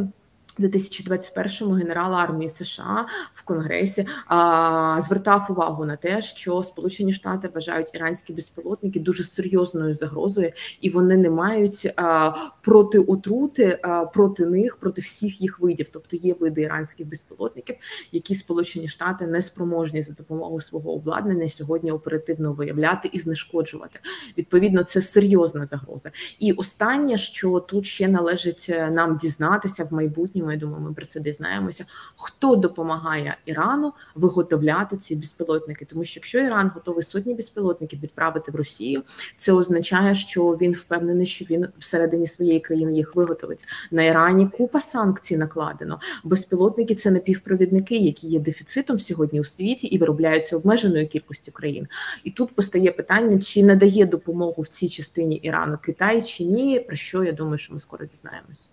2021-му 0.60 1.74
генерал 1.74 2.13
армії 2.13 2.50
США 2.50 3.06
в 3.34 3.43
Конгресі 3.43 4.08
а, 4.28 5.02
звертав 5.02 5.48
увагу 5.50 5.86
на 5.86 5.96
те, 5.96 6.22
що 6.22 6.63
Сполучені 6.63 7.13
Штати 7.13 7.50
вважають 7.54 7.91
іранські 7.93 8.34
безпілотники 8.34 9.00
дуже 9.00 9.24
серйозною 9.24 9.93
загрозою, 9.93 10.52
і 10.82 10.89
вони 10.89 11.17
не 11.17 11.30
мають 11.30 11.93
а, 11.96 12.34
проти 12.62 13.00
отрути 13.00 13.80
а, 13.82 14.06
проти 14.06 14.46
них, 14.46 14.78
проти 14.78 15.02
всіх 15.02 15.41
їх 15.41 15.60
видів. 15.60 15.89
Тобто 15.89 16.17
є 16.17 16.34
види 16.39 16.62
іранських 16.62 17.08
безпілотників, 17.08 17.76
які 18.12 18.36
Сполучені 18.36 18.88
Штати 18.88 19.28
не 19.28 19.41
спроможні 19.41 20.02
за 20.02 20.13
допомогою 20.13 20.62
свого 20.62 20.93
обладнання 20.93 21.50
сьогодні 21.50 21.91
оперативно 21.91 22.54
виявляти 22.54 23.10
і 23.12 23.20
знешкоджувати. 23.20 24.00
Відповідно, 24.38 24.84
це 24.84 25.02
серйозна 25.02 25.65
загроза. 25.65 26.12
І 26.39 26.52
останнє, 26.52 27.17
що 27.17 27.60
тут 27.60 27.86
ще 27.86 28.08
належить 28.08 28.67
е, 28.70 28.91
нам 28.91 29.17
дізнатися 29.17 29.84
в 29.84 29.93
майбутньому 29.93 30.46
я 30.51 30.57
думаю, 30.57 30.83
ми 30.83 30.93
про 30.93 31.05
це 31.05 31.19
дізнаємося. 31.19 31.86
Хто 32.15 32.55
допомагає 32.55 33.38
Ірану 33.45 33.93
виготовляти 34.15 34.97
ці 34.97 35.15
безпілотники? 35.15 35.86
Тому 35.86 36.03
що 36.03 36.17
якщо 36.19 36.39
Іран 36.39 36.71
готовий 36.75 37.03
сотні 37.03 37.33
безпілотників 37.33 37.99
відправити 37.99 38.51
в 38.51 38.55
Росію, 38.55 39.03
це 39.38 39.53
означає, 39.53 40.15
що 40.15 40.49
він 40.51 40.71
впевнений, 40.71 41.25
що 41.25 41.45
він 41.49 41.67
всередині 41.77 42.27
своєї 42.27 42.60
країни 42.60 42.93
їх 42.95 43.15
виготовить. 43.15 43.65
На 43.91 44.03
Ірані 44.03 44.47
купа 44.47 44.81
санкцій 44.81 45.38
накладено. 45.38 45.99
Безпілотники 46.23 46.95
це 46.95 47.12
напівпровідники, 47.12 47.97
які 47.97 48.27
є 48.27 48.39
дефіцитом 48.39 48.99
сьогодні 48.99 49.39
у 49.39 49.43
світі 49.43 49.88
і 49.88 49.97
виробляються 49.97 50.57
обмеженою 50.57 51.07
кількістю 51.07 51.51
країн. 51.51 51.88
І 52.23 52.31
тут 52.31 52.55
постає 52.55 52.91
питання, 52.91 53.39
чи 53.39 53.63
надає 53.63 54.05
допомогу 54.05 54.62
в 54.62 54.67
цій 54.67 54.89
частині 54.89 55.36
Ірану 55.36 55.77
Китай 55.81 56.21
чи 56.21 56.43
ні. 56.43 56.79
Про 56.79 56.95
що 56.95 57.23
я 57.23 57.31
думаю, 57.31 57.57
що 57.57 57.73
ми 57.73 57.79
скоро 57.79 58.05
дізнаємось. 58.05 58.69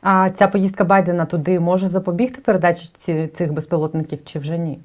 А 0.00 0.30
ця 0.30 0.48
поїздка 0.48 0.84
Байдена 0.84 1.26
туди 1.26 1.60
може 1.60 1.88
запобігти 1.88 2.40
передачі 2.40 2.90
цих 3.38 3.52
безпілотників 3.52 4.18
чи 4.24 4.38
вже 4.38 4.58
ні? 4.58 4.78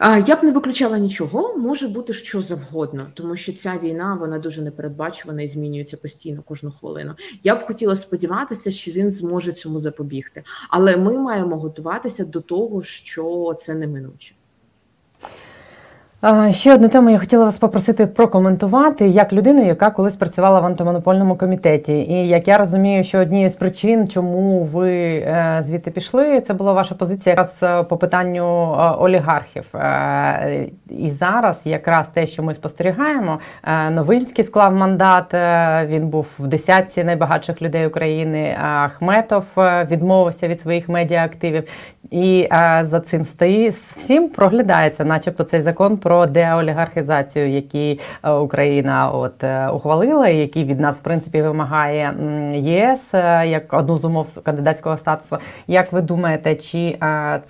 Я 0.00 0.36
б 0.36 0.44
не 0.44 0.52
виключала 0.52 0.98
нічого, 0.98 1.56
може 1.56 1.88
бути 1.88 2.12
що 2.12 2.42
завгодно, 2.42 3.06
тому 3.14 3.36
що 3.36 3.52
ця 3.52 3.78
війна 3.82 4.16
вона 4.20 4.38
дуже 4.38 4.62
непередбачувана 4.62 5.42
і 5.42 5.48
змінюється 5.48 5.96
постійно 5.96 6.42
кожну 6.42 6.70
хвилину. 6.70 7.14
Я 7.42 7.56
б 7.56 7.62
хотіла 7.62 7.96
сподіватися, 7.96 8.70
що 8.70 8.90
він 8.90 9.10
зможе 9.10 9.52
цьому 9.52 9.78
запобігти, 9.78 10.42
але 10.70 10.96
ми 10.96 11.18
маємо 11.18 11.56
готуватися 11.56 12.24
до 12.24 12.40
того, 12.40 12.82
що 12.82 13.54
це 13.58 13.74
неминуче. 13.74 14.34
Ще 16.50 16.74
одну 16.74 16.88
тему 16.88 17.10
я 17.10 17.18
хотіла 17.18 17.44
вас 17.44 17.58
попросити 17.58 18.06
прокоментувати 18.06 19.08
як 19.08 19.32
людину, 19.32 19.66
яка 19.66 19.90
колись 19.90 20.16
працювала 20.16 20.60
в 20.60 20.64
антимонопольному 20.64 21.36
комітеті. 21.36 21.92
І 21.92 22.28
як 22.28 22.48
я 22.48 22.58
розумію, 22.58 23.04
що 23.04 23.18
однією 23.18 23.50
з 23.50 23.52
причин, 23.52 24.08
чому 24.08 24.64
ви 24.64 24.90
е, 24.92 25.62
звідти 25.66 25.90
пішли, 25.90 26.40
це 26.40 26.54
була 26.54 26.72
ваша 26.72 26.94
позиція 26.94 27.30
якраз 27.32 27.50
е, 27.62 27.82
по 27.82 27.96
питанню 27.96 28.42
е, 28.42 28.90
олігархів. 28.98 29.64
І 30.90 31.10
зараз 31.10 31.60
якраз 31.64 32.06
те, 32.14 32.26
що 32.26 32.42
ми 32.42 32.54
спостерігаємо, 32.54 33.38
Новинський 33.90 34.44
склав 34.44 34.74
мандат. 34.74 35.34
Він 35.88 36.08
був 36.08 36.34
в 36.38 36.46
десятці 36.46 37.04
найбагатших 37.04 37.62
людей 37.62 37.86
України. 37.86 38.56
Ахметов 38.62 39.44
відмовився 39.90 40.48
від 40.48 40.60
своїх 40.60 40.88
медіаактивів. 40.88 41.64
І 42.10 42.48
за 42.82 43.02
цим 43.06 43.24
стоїть 43.24 43.74
всім 43.74 44.28
проглядається, 44.28 45.04
начебто, 45.04 45.44
цей 45.44 45.62
закон 45.62 45.96
про 46.08 46.26
деолігархізацію, 46.26 47.48
які 47.48 48.00
е, 48.22 48.30
Україна 48.30 49.10
от 49.10 49.44
е, 49.44 49.68
ухвалила, 49.68 50.28
які 50.28 50.64
від 50.64 50.80
нас 50.80 50.96
в 50.96 51.00
принципі 51.00 51.42
вимагає 51.42 52.14
ЄС 52.54 53.14
е, 53.14 53.48
як 53.48 53.72
одну 53.72 53.98
з 53.98 54.04
умов 54.04 54.26
кандидатського 54.42 54.96
статусу. 54.96 55.38
Як 55.66 55.92
ви 55.92 56.00
думаєте, 56.00 56.54
чи 56.54 56.98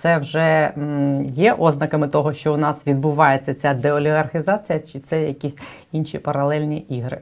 це 0.01 0.17
вже 0.17 0.71
є 1.23 1.53
ознаками 1.53 2.07
того, 2.07 2.33
що 2.33 2.53
у 2.53 2.57
нас 2.57 2.75
відбувається 2.87 3.53
ця 3.53 3.73
деолігархізація, 3.73 4.79
чи 4.79 4.99
це 4.99 5.21
якісь 5.21 5.55
інші 5.91 6.19
паралельні 6.19 6.77
ігри? 6.77 7.17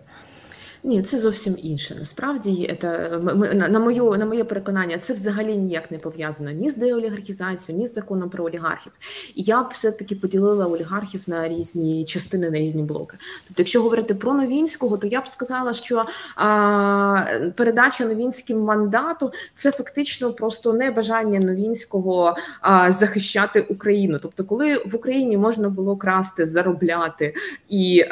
Ні, 0.88 1.02
це 1.02 1.18
зовсім 1.18 1.56
інше. 1.64 1.96
Насправді, 2.00 2.78
це, 2.82 3.20
ми- 3.24 3.54
на, 3.54 3.80
мою, 3.80 4.18
на 4.18 4.26
моє 4.26 4.44
переконання, 4.44 4.98
це 4.98 5.14
взагалі 5.14 5.58
ніяк 5.58 5.92
не 5.92 5.98
пов'язано 5.98 6.52
ні 6.52 6.72
з 6.72 6.76
деолігархізацією, 6.76 7.82
ні 7.82 7.88
з 7.88 7.94
законом 7.94 8.30
про 8.30 8.46
олігархів. 8.46 8.92
І 9.36 9.44
я 9.44 9.64
б 9.64 9.68
все-таки 9.72 10.16
поділила 10.16 10.66
олігархів 10.66 11.22
на 11.28 11.48
різні 11.50 12.06
частини, 12.06 12.50
на 12.50 12.58
різні 12.58 12.84
блоки. 12.84 13.18
Тобто, 13.48 13.62
якщо 13.62 13.82
говорити 13.82 14.16
про 14.16 14.34
Новінського, 14.34 14.98
то 14.98 15.08
я 15.08 15.22
б 15.22 15.28
сказала, 15.28 15.74
що 15.74 16.06
а, 16.36 17.26
передача 17.56 18.06
Новінським 18.06 18.60
мандату 18.62 19.32
це 19.56 19.72
фактично 19.72 20.34
просто 20.34 20.74
небажання 20.74 21.40
Новінського 21.40 22.36
а, 22.62 22.92
захищати 22.92 23.62
Україну. 23.62 24.20
Тобто, 24.22 24.44
коли 24.44 24.76
в 24.78 24.96
Україні 24.96 25.38
можна 25.38 25.70
було 25.70 25.98
красти, 25.98 26.46
заробляти 26.46 27.34
і 27.70 28.00
е, 28.00 28.08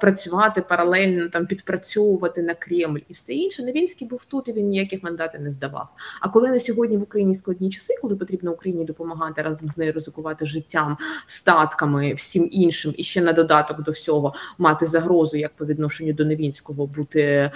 працювати 0.00 0.60
паралельно, 0.60 1.28
там 1.28 1.46
підпрацьовувати 1.46 2.05
на 2.36 2.54
Кремль 2.54 2.98
і 3.08 3.12
все 3.12 3.32
інше. 3.32 3.62
Новінський 3.62 4.08
був 4.08 4.24
тут 4.24 4.48
і 4.48 4.52
він 4.52 4.66
ніяких 4.66 5.02
мандатів 5.02 5.40
не 5.40 5.50
здавав. 5.50 5.88
А 6.20 6.28
коли 6.28 6.48
на 6.50 6.60
сьогодні 6.60 6.96
в 6.96 7.02
Україні 7.02 7.34
складні 7.34 7.70
часи, 7.70 7.94
коли 8.02 8.16
потрібно 8.16 8.52
Україні 8.52 8.84
допомагати 8.84 9.42
разом 9.42 9.70
з 9.70 9.78
нею 9.78 9.92
ризикувати 9.92 10.46
життям, 10.46 10.96
статками, 11.26 12.14
всім 12.14 12.48
іншим, 12.52 12.94
і 12.96 13.02
ще 13.02 13.22
на 13.22 13.32
додаток 13.32 13.82
до 13.82 13.90
всього 13.90 14.34
мати 14.58 14.86
загрозу, 14.86 15.36
як 15.36 15.56
по 15.56 15.66
відношенню 15.66 16.12
до 16.12 16.24
Новінського, 16.24 16.86
бути 16.86 17.20
е, 17.22 17.50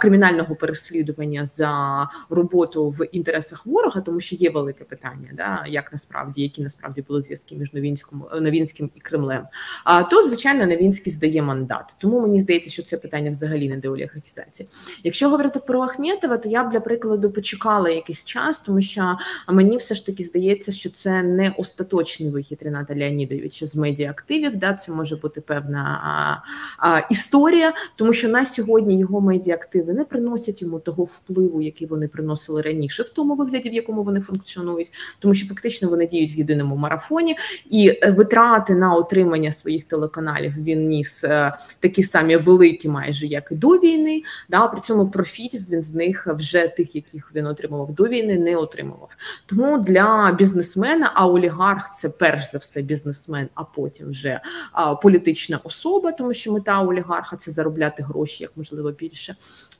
кримінального 0.00 0.56
переслідування 0.56 1.46
за 1.46 2.08
роботу 2.30 2.90
в 2.90 3.06
інтересах 3.12 3.66
ворога, 3.66 4.00
тому 4.00 4.20
що 4.20 4.36
є 4.36 4.50
велике 4.50 4.84
питання, 4.84 5.30
да 5.32 5.64
як 5.68 5.92
насправді 5.92 6.42
які 6.42 6.62
насправді 6.62 7.02
були 7.02 7.22
зв'язки 7.22 7.56
між 7.56 7.72
Новінським, 7.72 8.22
Новінським 8.40 8.90
і 8.94 9.00
Кремлем. 9.00 9.46
А 9.84 10.02
то 10.02 10.22
звичайно 10.22 10.66
Новінський 10.66 11.12
здає 11.12 11.42
мандат. 11.42 11.94
Тому 11.98 12.20
мені 12.20 12.40
здається, 12.40 12.70
що 12.70 12.82
це 12.82 12.96
питання 12.96 13.30
взагалі 13.30 13.57
не 13.66 13.76
деолігархізації. 13.76 14.68
Якщо 15.04 15.30
говорити 15.30 15.60
про 15.60 15.82
Ахметова, 15.82 16.38
то 16.38 16.48
я 16.48 16.64
б 16.64 16.70
для 16.70 16.80
прикладу 16.80 17.30
почекала 17.30 17.90
якийсь 17.90 18.24
час, 18.24 18.60
тому 18.60 18.80
що 18.80 19.18
мені 19.48 19.76
все 19.76 19.94
ж 19.94 20.06
таки 20.06 20.24
здається, 20.24 20.72
що 20.72 20.90
це 20.90 21.22
не 21.22 21.54
остаточний 21.58 22.30
вихід 22.30 22.58
Рената 22.62 22.94
Леонідовича 22.94 23.66
з 23.66 23.76
медіаактивів. 23.76 24.56
Да, 24.56 24.74
це 24.74 24.92
може 24.92 25.16
бути 25.16 25.40
певна 25.40 26.00
а, 26.04 26.88
а, 26.88 26.98
історія, 27.10 27.72
тому 27.96 28.12
що 28.12 28.28
на 28.28 28.44
сьогодні 28.44 28.98
його 28.98 29.20
медіаактиви 29.20 29.92
не 29.92 30.04
приносять 30.04 30.62
йому 30.62 30.78
того 30.78 31.04
впливу, 31.04 31.62
який 31.62 31.86
вони 31.86 32.08
приносили 32.08 32.62
раніше, 32.62 33.02
в 33.02 33.08
тому 33.08 33.34
вигляді, 33.34 33.70
в 33.70 33.74
якому 33.74 34.02
вони 34.02 34.20
функціонують, 34.20 34.92
тому 35.18 35.34
що 35.34 35.46
фактично 35.46 35.88
вони 35.88 36.06
діють 36.06 36.36
в 36.36 36.38
єдиному 36.38 36.76
марафоні, 36.76 37.36
і 37.70 37.88
е, 37.88 38.10
витрати 38.10 38.74
на 38.74 38.94
отримання 38.94 39.52
своїх 39.52 39.84
телеканалів 39.84 40.52
він 40.58 40.86
ніс 40.86 41.24
е, 41.24 41.52
такі 41.80 42.02
самі 42.02 42.36
великі, 42.36 42.88
майже 42.88 43.26
як 43.26 43.47
і 43.52 43.54
до 43.54 43.68
війни. 43.68 44.22
Да, 44.48 44.68
при 44.68 44.80
цьому 44.80 45.10
профітів 45.10 45.70
він 45.70 45.82
з 45.82 45.94
них 45.94 46.26
вже 46.26 46.68
тих, 46.68 46.94
яких 46.94 47.30
він 47.34 47.46
отримував 47.46 47.92
до 47.92 48.04
війни, 48.04 48.38
не 48.38 48.56
отримував. 48.56 49.10
Тому 49.46 49.78
для 49.78 50.36
бізнесмена, 50.38 51.12
а 51.14 51.26
олігарх 51.26 51.94
це 51.96 52.08
перш 52.08 52.50
за 52.50 52.58
все 52.58 52.82
бізнесмен, 52.82 53.48
а 53.54 53.64
потім 53.64 54.10
вже 54.10 54.40
а, 54.72 54.94
політична 54.94 55.60
особа, 55.64 56.12
тому 56.12 56.34
що 56.34 56.52
мета 56.52 56.82
олігарха 56.82 57.36
це 57.36 57.50
заробляти 57.50 58.02
гроші 58.02 58.42
як 58.42 58.52
можливо 58.56 58.92
більше. 58.92 59.36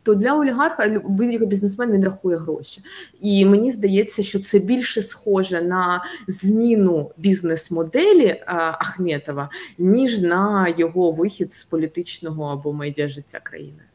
То 0.09 0.15
для 0.15 0.35
олігарха 0.35 1.01
будь-який 1.05 1.47
бізнесмен 1.47 1.93
він 1.93 2.05
рахує 2.05 2.37
гроші, 2.37 2.81
і 3.21 3.47
мені 3.47 3.71
здається, 3.71 4.23
що 4.23 4.41
це 4.41 4.59
більше 4.59 5.03
схоже 5.03 5.63
на 5.63 6.05
зміну 6.29 7.11
бізнес-моделі 7.17 8.27
е, 8.27 8.45
Ахметова, 8.57 9.51
ніж 9.79 10.21
на 10.21 10.75
його 10.79 11.13
вихід 11.13 11.53
з 11.53 11.65
політичного 11.65 12.45
або 12.45 12.73
медіажиття 12.73 13.41
країни. 13.43 13.88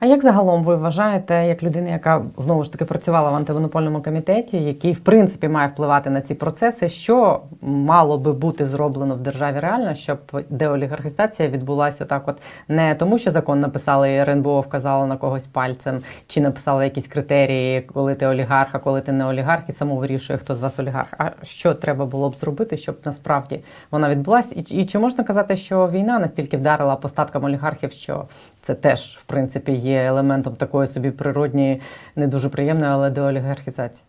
А 0.00 0.06
як 0.06 0.22
загалом 0.22 0.64
ви 0.64 0.76
вважаєте, 0.76 1.46
як 1.46 1.62
людина, 1.62 1.90
яка 1.90 2.22
знову 2.38 2.64
ж 2.64 2.72
таки 2.72 2.84
працювала 2.84 3.30
в 3.30 3.34
антимонопольному 3.34 4.02
комітеті, 4.02 4.56
який 4.64 4.92
в 4.92 5.00
принципі 5.00 5.48
має 5.48 5.68
впливати 5.68 6.10
на 6.10 6.20
ці 6.20 6.34
процеси, 6.34 6.88
що 6.88 7.40
мало 7.62 8.18
би 8.18 8.32
бути 8.32 8.66
зроблено 8.66 9.14
в 9.14 9.20
державі 9.20 9.60
реально, 9.60 9.94
щоб 9.94 10.18
деолігархізація 10.50 11.48
відбулася 11.48 12.04
отак, 12.04 12.28
от 12.28 12.36
не 12.68 12.94
тому, 12.94 13.18
що 13.18 13.30
закон 13.30 13.60
написали 13.60 14.12
і 14.12 14.18
РНБО 14.18 14.60
вказало 14.60 15.06
на 15.06 15.16
когось 15.16 15.46
пальцем, 15.52 16.02
чи 16.26 16.40
написали 16.40 16.84
якісь 16.84 17.06
критерії, 17.06 17.80
коли 17.80 18.14
ти 18.14 18.26
олігарх, 18.26 18.68
а 18.72 18.78
коли 18.78 19.00
ти 19.00 19.12
не 19.12 19.24
олігарх, 19.26 19.62
і 19.68 19.72
само 19.72 19.96
вирішує, 19.96 20.38
хто 20.38 20.54
з 20.54 20.60
вас 20.60 20.78
олігарх. 20.78 21.08
А 21.18 21.28
що 21.42 21.74
треба 21.74 22.06
було 22.06 22.30
б 22.30 22.34
зробити, 22.40 22.76
щоб 22.76 22.96
насправді 23.04 23.60
вона 23.90 24.08
відбулася? 24.08 24.54
І, 24.54 24.60
і 24.60 24.86
чи 24.86 24.98
можна 24.98 25.24
казати, 25.24 25.56
що 25.56 25.88
війна 25.88 26.18
настільки 26.18 26.56
вдарила 26.56 26.96
по 26.96 27.08
статкам 27.08 27.44
олігархів, 27.44 27.92
що 27.92 28.24
це 28.68 28.74
теж 28.74 29.18
в 29.22 29.24
принципі 29.24 29.72
є 29.72 30.04
елементом 30.04 30.56
такої 30.56 30.88
собі 30.88 31.10
природньої, 31.10 31.80
не 32.16 32.26
дуже 32.26 32.48
приємної, 32.48 32.92
але 32.92 33.10
деолігархізації. 33.10 34.02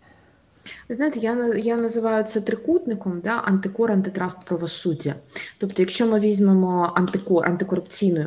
Знаєте, 0.91 1.19
я 1.19 1.53
я 1.55 1.75
називаю 1.75 2.23
це 2.23 2.41
трикутником, 2.41 3.21
да, 3.23 3.31
антикор, 3.31 3.91
антитраст, 3.91 4.45
правосуддя. 4.45 5.15
Тобто, 5.57 5.81
якщо 5.81 6.07
ми 6.07 6.19
візьмемо 6.19 6.91
антикор, 6.95 7.45
антикорупційну 7.45 8.25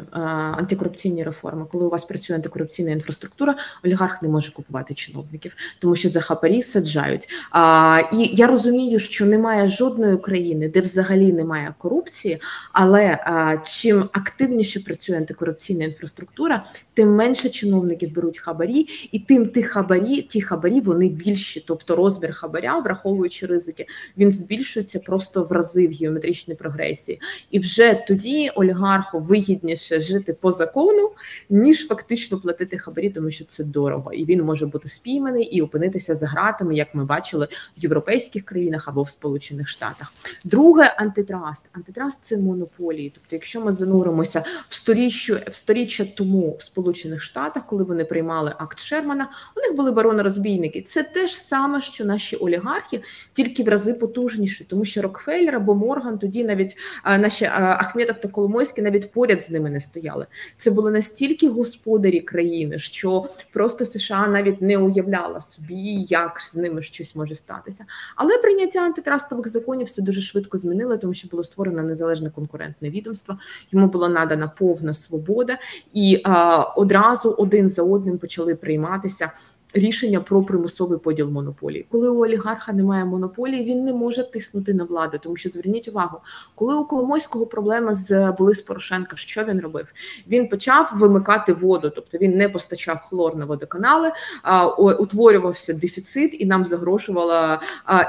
антикорупційні 0.59 1.25
реформи, 1.25 1.67
коли 1.73 1.85
у 1.85 1.89
вас 1.89 2.05
працює 2.05 2.37
антикорупційна 2.37 2.91
інфраструктура, 2.91 3.55
олігарх 3.85 4.23
не 4.23 4.29
може 4.29 4.53
купувати 4.53 4.95
чиновників, 4.95 5.53
тому 5.79 5.97
що 5.97 6.09
за 6.09 6.21
хапарі 6.21 6.63
саджають. 6.63 7.29
А, 7.51 8.03
І 8.13 8.31
я 8.33 8.47
розумію, 8.47 8.99
що 8.99 9.27
немає 9.27 9.69
жодної 9.69 10.17
країни, 10.17 10.69
де 10.69 10.81
взагалі 10.81 11.33
немає 11.33 11.75
корупції, 11.79 12.41
але 12.73 13.19
а, 13.25 13.57
чим 13.57 14.09
активніше 14.13 14.81
працює 14.81 15.17
антикорупційна 15.17 15.85
інфраструктура, 15.85 16.65
тим 16.95 17.15
менше 17.15 17.49
чиновників 17.49 18.15
беруть 18.15 18.39
хабарі, 18.39 18.87
і 19.13 19.19
тим 19.19 19.49
ті 19.49 19.63
хабарі, 19.63 20.23
ті 20.23 20.41
хабарі 20.41 20.81
вони 20.81 21.09
більші, 21.09 21.65
тобто 21.67 21.97
розмір 21.97 22.33
хабаря, 22.53 22.79
враховуючи 22.79 23.47
ризики, 23.47 23.87
він 24.17 24.33
збільшується 24.33 24.99
просто 25.01 25.45
в 25.45 25.53
рази 25.53 25.89
в 25.89 25.93
геометричній 25.93 26.55
прогресії, 26.55 27.21
і 27.51 27.59
вже 27.59 28.05
тоді 28.09 28.51
олігарху 28.55 29.21
вигідніше 29.21 30.01
жити 30.01 30.33
по 30.33 30.53
закону, 30.53 31.11
ніж 31.51 31.89
фактично 31.89 32.41
платити 32.41 32.79
хабарі, 32.79 33.11
тому 33.11 33.31
що 33.31 33.45
це 33.45 33.65
дорого, 33.65 34.13
і 34.13 34.25
він 34.25 34.43
може 34.43 34.67
бути 34.67 34.89
спійманий 34.89 35.45
і 35.45 35.63
опинитися 35.63 36.17
за 36.17 36.27
гратами, 36.27 36.75
як 36.75 36.95
ми 36.95 37.05
бачили 37.05 37.49
в 37.77 37.83
європейських 37.83 38.45
країнах 38.45 38.89
або 38.89 39.03
в 39.03 39.11
Сполучених 39.11 39.69
Штатах. 39.69 40.13
Друге 40.45 40.95
антитраст. 40.97 41.65
Антитраст 41.73 42.19
це 42.25 42.37
монополії. 42.37 43.13
Тобто, 43.15 43.37
якщо 43.37 43.61
ми 43.61 43.73
зануримося 43.73 44.45
в 44.69 44.75
сторіччя, 44.75 45.41
в 45.51 45.55
сторіччя 45.55 46.05
тому 46.05 46.57
в 46.59 46.63
Сполучених 46.63 47.23
Штатах, 47.23 47.67
коли 47.67 47.85
вони 47.85 48.05
приймали 48.05 48.55
акт 48.59 48.81
Шермана, 48.81 49.29
у 49.57 49.61
них 49.61 49.77
були 49.77 49.91
барони-розбійники. 49.91 50.83
Це 50.83 51.03
те 51.03 51.27
ж 51.27 51.39
саме, 51.39 51.81
що 51.81 52.05
наші 52.05 52.37
олігархи, 52.43 53.03
тільки 53.33 53.63
в 53.63 53.69
рази 53.69 53.95
потужніші, 53.95 54.65
тому 54.65 54.85
що 54.85 55.03
Рокфеллер 55.03 55.57
або 55.57 55.75
Морган 55.75 56.19
тоді 56.19 56.45
навіть 56.45 56.77
наші 57.05 57.45
Ахметов 57.55 58.19
та 58.19 58.29
Коломойський 58.29 58.85
навіть 58.85 59.11
поряд 59.11 59.43
з 59.43 59.51
ними 59.51 59.71
не 59.71 59.81
стояли. 59.81 60.27
Це 60.57 60.71
були 60.71 60.91
настільки 60.91 61.49
господарі 61.49 62.21
країни, 62.21 62.79
що 62.79 63.27
просто 63.53 63.87
США 63.87 64.27
навіть 64.27 64.63
не 64.63 64.79
уявляла 64.79 65.41
собі, 65.41 66.07
як 66.09 66.41
з 66.41 66.57
ними 66.57 66.83
щось 66.83 67.17
може 67.17 67.35
статися. 67.35 67.85
Але 68.17 68.39
прийняття 68.39 68.81
антитрастових 68.81 69.49
законів 69.49 69.87
все 69.87 70.03
дуже 70.03 70.21
швидко 70.21 70.59
змінило, 70.59 70.97
тому 70.97 71.15
що 71.15 71.29
було 71.29 71.45
створено 71.45 71.83
незалежне 71.83 72.31
конкурентне 72.31 72.91
відомство. 72.91 73.39
Йому 73.73 73.87
була 73.87 74.09
надана 74.09 74.49
повна 74.49 74.95
свобода, 74.95 75.59
і 75.93 76.21
а, 76.25 76.63
одразу 76.63 77.31
один 77.31 77.69
за 77.69 77.83
одним 77.83 78.19
почали 78.19 78.55
прийматися 78.55 79.33
рішення 79.75 80.21
про 80.21 80.43
примусовий 80.43 80.99
поділ 80.99 81.29
монополії. 81.29 81.87
Коли 81.91 82.09
у 82.09 82.25
олігарха 82.25 82.73
немає 82.73 83.05
монополії, 83.05 83.65
він 83.65 83.85
не 83.85 83.93
може 83.93 84.31
тиснути 84.31 84.75
на 84.75 84.85
владу, 84.85 85.19
тому 85.23 85.37
що 85.37 85.49
зверніть 85.49 85.89
увагу, 85.89 86.19
коли 86.55 86.75
у 86.75 86.85
Коломойського 86.85 87.47
проблема 87.47 87.95
з 87.95 88.33
були 88.33 88.55
з 88.55 88.63
Порошенка, 88.63 89.17
що 89.17 89.45
він 89.45 89.61
робив? 89.61 89.93
Він 90.29 90.49
почав 90.49 90.93
вимикати 90.95 91.53
воду, 91.53 91.93
тобто 91.95 92.19
він 92.19 92.37
не 92.37 92.49
постачав 92.49 92.99
хлор 93.11 93.37
на 93.37 93.45
водоканали, 93.45 94.13
а, 94.43 94.67
утворювався 94.77 95.73
дефіцит, 95.73 96.41
і 96.41 96.47
нам 96.47 96.67
загрожувала 96.67 97.61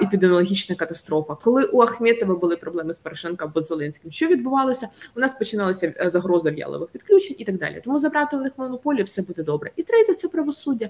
епідеміологічна 0.02 0.76
катастрофа. 0.76 1.36
Коли 1.36 1.64
у 1.64 1.82
Ахметова 1.82 2.36
були 2.36 2.58
проблеми 2.58 2.94
з 2.94 3.00
Порошенка 3.00 3.46
або 3.46 3.62
з 3.62 3.68
Зеленським, 3.68 4.12
що 4.12 4.28
відбувалося? 4.28 4.88
У 5.16 5.20
нас 5.20 5.34
починалася 5.34 5.94
загроза 6.06 6.52
в'ялових 6.52 6.90
відключень 6.96 7.36
і 7.40 7.46
так 7.46 7.58
далі. 7.58 7.82
Тому 7.84 8.00
забрати 8.00 8.38
у 8.38 8.42
них 8.42 8.52
монополію 8.58 9.04
все 9.04 9.22
буде 9.22 9.44
добре. 9.44 9.72
І 9.76 9.84
третє 9.84 10.14
це 10.14 10.28
правосуддя. 10.28 10.90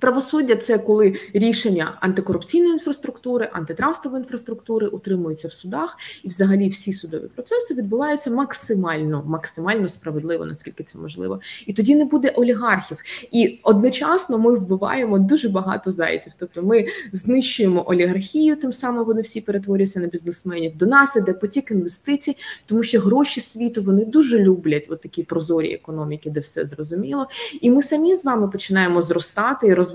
Правосуддя 0.00 0.56
це 0.56 0.78
коли 0.78 1.14
рішення 1.34 1.98
антикорупційної 2.00 2.72
інфраструктури, 2.72 3.48
антитрастової 3.52 4.20
інфраструктури 4.20 4.86
утримуються 4.86 5.48
в 5.48 5.52
судах, 5.52 5.96
і 6.24 6.28
взагалі 6.28 6.68
всі 6.68 6.92
судові 6.92 7.28
процеси 7.34 7.74
відбуваються 7.74 8.30
максимально, 8.30 9.24
максимально 9.26 9.88
справедливо, 9.88 10.46
наскільки 10.46 10.84
це 10.84 10.98
можливо. 10.98 11.40
І 11.66 11.72
тоді 11.72 11.94
не 11.94 12.04
буде 12.04 12.28
олігархів. 12.28 12.98
І 13.32 13.60
одночасно 13.62 14.38
ми 14.38 14.56
вбиваємо 14.56 15.18
дуже 15.18 15.48
багато 15.48 15.92
зайців. 15.92 16.32
Тобто 16.38 16.62
ми 16.62 16.86
знищуємо 17.12 17.90
олігархію, 17.90 18.56
тим 18.56 18.72
самим 18.72 19.04
вони 19.04 19.20
всі 19.20 19.40
перетворюються 19.40 20.00
на 20.00 20.06
бізнесменів. 20.06 20.76
До 20.76 20.86
нас 20.86 21.16
іде 21.16 21.32
потік 21.32 21.70
інвестицій, 21.70 22.36
тому 22.66 22.82
що 22.82 23.00
гроші 23.00 23.40
світу 23.40 23.82
вони 23.82 24.04
дуже 24.04 24.38
люблять 24.38 24.86
от 24.90 25.00
такі 25.00 25.22
прозорі 25.22 25.74
економіки, 25.74 26.30
де 26.30 26.40
все 26.40 26.66
зрозуміло. 26.66 27.26
І 27.60 27.70
ми 27.70 27.82
самі 27.82 28.16
з 28.16 28.24
вами 28.24 28.48
починаємо 28.48 29.02
зростати 29.02 29.66
і 29.66 29.74
розвиватися, 29.74 29.89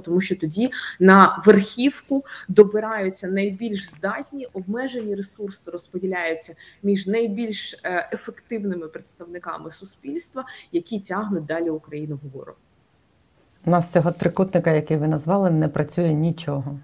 тому 0.00 0.20
що 0.20 0.36
тоді 0.36 0.70
на 1.00 1.42
верхівку 1.46 2.24
добираються 2.48 3.26
найбільш 3.26 3.90
здатні, 3.90 4.46
обмежені 4.52 5.14
ресурси 5.14 5.70
розподіляються 5.70 6.54
між 6.82 7.06
найбільш 7.06 7.80
е, 7.84 8.08
ефективними 8.12 8.88
представниками 8.88 9.70
суспільства, 9.70 10.44
які 10.72 11.00
тягнуть 11.00 11.46
далі 11.46 11.70
Україну 11.70 12.18
вгору. 12.22 12.52
У 13.64 13.70
нас 13.70 13.92
цього 13.92 14.12
трикутника, 14.12 14.72
який 14.72 14.96
ви 14.96 15.08
назвали, 15.08 15.50
не 15.50 15.68
працює 15.68 16.12
нічого. 16.12 16.78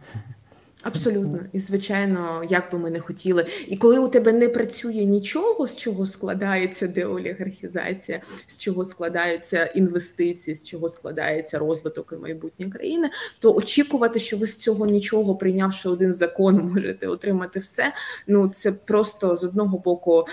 Абсолютно, 0.85 1.38
і 1.53 1.59
звичайно, 1.59 2.42
як 2.49 2.73
би 2.73 2.79
ми 2.79 2.90
не 2.90 3.01
хотіли, 3.01 3.47
і 3.68 3.77
коли 3.77 3.99
у 3.99 4.09
тебе 4.09 4.33
не 4.33 4.49
працює 4.49 5.05
нічого, 5.05 5.66
з 5.66 5.77
чого 5.77 6.07
складається 6.07 6.87
деолігархізація, 6.87 8.20
з 8.47 8.59
чого 8.59 8.85
складаються 8.85 9.64
інвестиції, 9.64 10.55
з 10.55 10.64
чого 10.64 10.88
складається 10.88 11.59
розвиток 11.59 12.14
і 12.18 12.23
майбутнє 12.23 12.70
країни, 12.70 13.11
то 13.38 13.55
очікувати, 13.55 14.20
що 14.20 14.37
ви 14.37 14.47
з 14.47 14.57
цього 14.57 14.87
нічого, 14.87 15.37
прийнявши 15.37 15.88
один 15.88 16.14
закон, 16.14 16.70
можете 16.75 17.07
отримати 17.07 17.61
все. 17.61 17.92
Ну 18.27 18.49
це 18.49 18.73
просто 18.73 19.37
з 19.37 19.44
одного 19.44 19.79
боку 19.79 20.27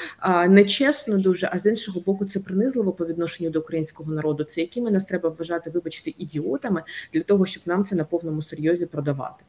нечесно, 0.48 1.18
дуже, 1.18 1.50
а 1.52 1.60
з 1.60 1.66
іншого 1.66 2.00
боку, 2.00 2.26
це 2.26 2.40
принизливо 2.40 2.92
по 2.92 3.06
відношенню 3.06 3.50
до 3.50 3.60
українського 3.60 4.12
народу. 4.12 4.44
Це 4.44 4.62
якими 4.62 4.92
нас 4.92 5.06
треба 5.06 5.30
вважати, 5.30 5.70
вибачте, 5.70 6.12
ідіотами 6.18 6.84
для 7.14 7.22
того, 7.22 7.46
щоб 7.46 7.64
нам 7.66 7.86
це 7.86 7.96
на 7.96 8.04
повному 8.04 8.42
серйозі 8.42 8.86
продавати. 8.86 9.44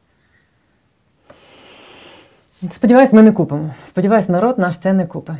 Сподіваюсь, 2.71 3.13
ми 3.13 3.21
не 3.21 3.31
купимо. 3.31 3.69
Сподіваюсь, 3.87 4.29
народ 4.29 4.59
наш 4.59 4.77
це 4.77 4.93
не 4.93 5.05
купить. 5.05 5.35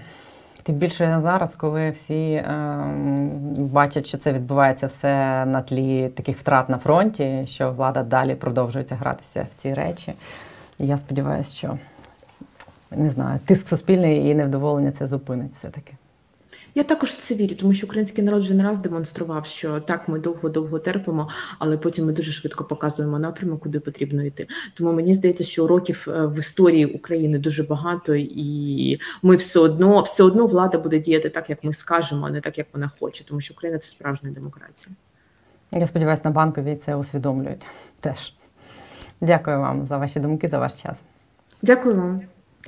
Тим 0.63 0.75
більше 0.75 1.19
зараз, 1.23 1.55
коли 1.55 1.91
всі 1.91 2.33
е, 2.33 2.45
бачать, 3.57 4.07
що 4.07 4.17
це 4.17 4.33
відбувається 4.33 4.87
все 4.87 5.45
на 5.45 5.61
тлі 5.61 6.09
таких 6.09 6.37
втрат 6.37 6.69
на 6.69 6.77
фронті, 6.77 7.43
що 7.47 7.71
влада 7.71 8.03
далі 8.03 8.35
продовжується 8.35 8.95
гратися 8.95 9.47
в 9.51 9.61
ці 9.61 9.73
речі. 9.73 10.13
Я 10.79 10.97
сподіваюся, 10.97 11.51
що 11.51 11.77
не 12.91 13.09
знаю, 13.09 13.39
тиск 13.45 13.67
суспільний 13.67 14.29
і 14.29 14.35
невдоволення 14.35 14.91
це 14.91 15.07
зупинить 15.07 15.51
все-таки. 15.51 15.93
Я 16.75 16.83
також 16.83 17.09
в 17.09 17.17
це 17.17 17.35
вірю, 17.35 17.55
тому 17.55 17.73
що 17.73 17.87
український 17.87 18.23
народ 18.23 18.41
вже 18.41 18.53
не 18.53 18.63
раз 18.63 18.79
демонстрував, 18.79 19.45
що 19.45 19.79
так 19.79 20.07
ми 20.07 20.19
довго-довго 20.19 20.79
терпимо, 20.79 21.29
але 21.59 21.77
потім 21.77 22.05
ми 22.05 22.13
дуже 22.13 22.31
швидко 22.31 22.63
показуємо 22.63 23.19
напрямок, 23.19 23.59
куди 23.59 23.79
потрібно 23.79 24.23
йти. 24.23 24.47
Тому 24.73 24.93
мені 24.93 25.13
здається, 25.13 25.43
що 25.43 25.63
уроків 25.63 26.07
е, 26.09 26.25
в 26.25 26.39
історії 26.39 26.85
України 26.85 27.39
дуже 27.39 27.63
багато, 27.63 28.15
і 28.15 28.99
ми 29.21 29.35
все 29.35 29.59
одно 29.59 30.01
все 30.01 30.23
одно 30.23 30.47
влада 30.47 30.77
буде 30.77 30.99
діяти 30.99 31.29
так, 31.29 31.49
як 31.49 31.63
ми 31.63 31.73
скажемо, 31.73 32.25
а 32.25 32.29
не 32.29 32.41
так, 32.41 32.57
як 32.57 32.67
вона 32.73 32.87
хоче, 32.87 33.25
тому 33.25 33.41
що 33.41 33.53
Україна 33.53 33.79
це 33.79 33.89
справжня 33.89 34.31
демократія. 34.31 34.95
Я 35.71 35.87
сподіваюся, 35.87 36.21
на 36.25 36.31
банковій 36.31 36.77
це 36.85 36.95
усвідомлюють 36.95 37.65
теж. 37.99 38.33
Дякую 39.21 39.59
вам 39.59 39.87
за 39.87 39.97
ваші 39.97 40.19
думки, 40.19 40.47
за 40.47 40.59
ваш 40.59 40.73
час. 40.81 40.95
Дякую 41.61 41.95
вам, 41.95 42.21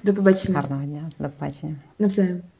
до 0.03 0.13
побачення. 0.13 0.59
Гарного 0.59 0.83
дня, 0.83 1.11
до 1.19 1.29
побачення. 1.29 1.75
Навзаєм. 1.99 2.54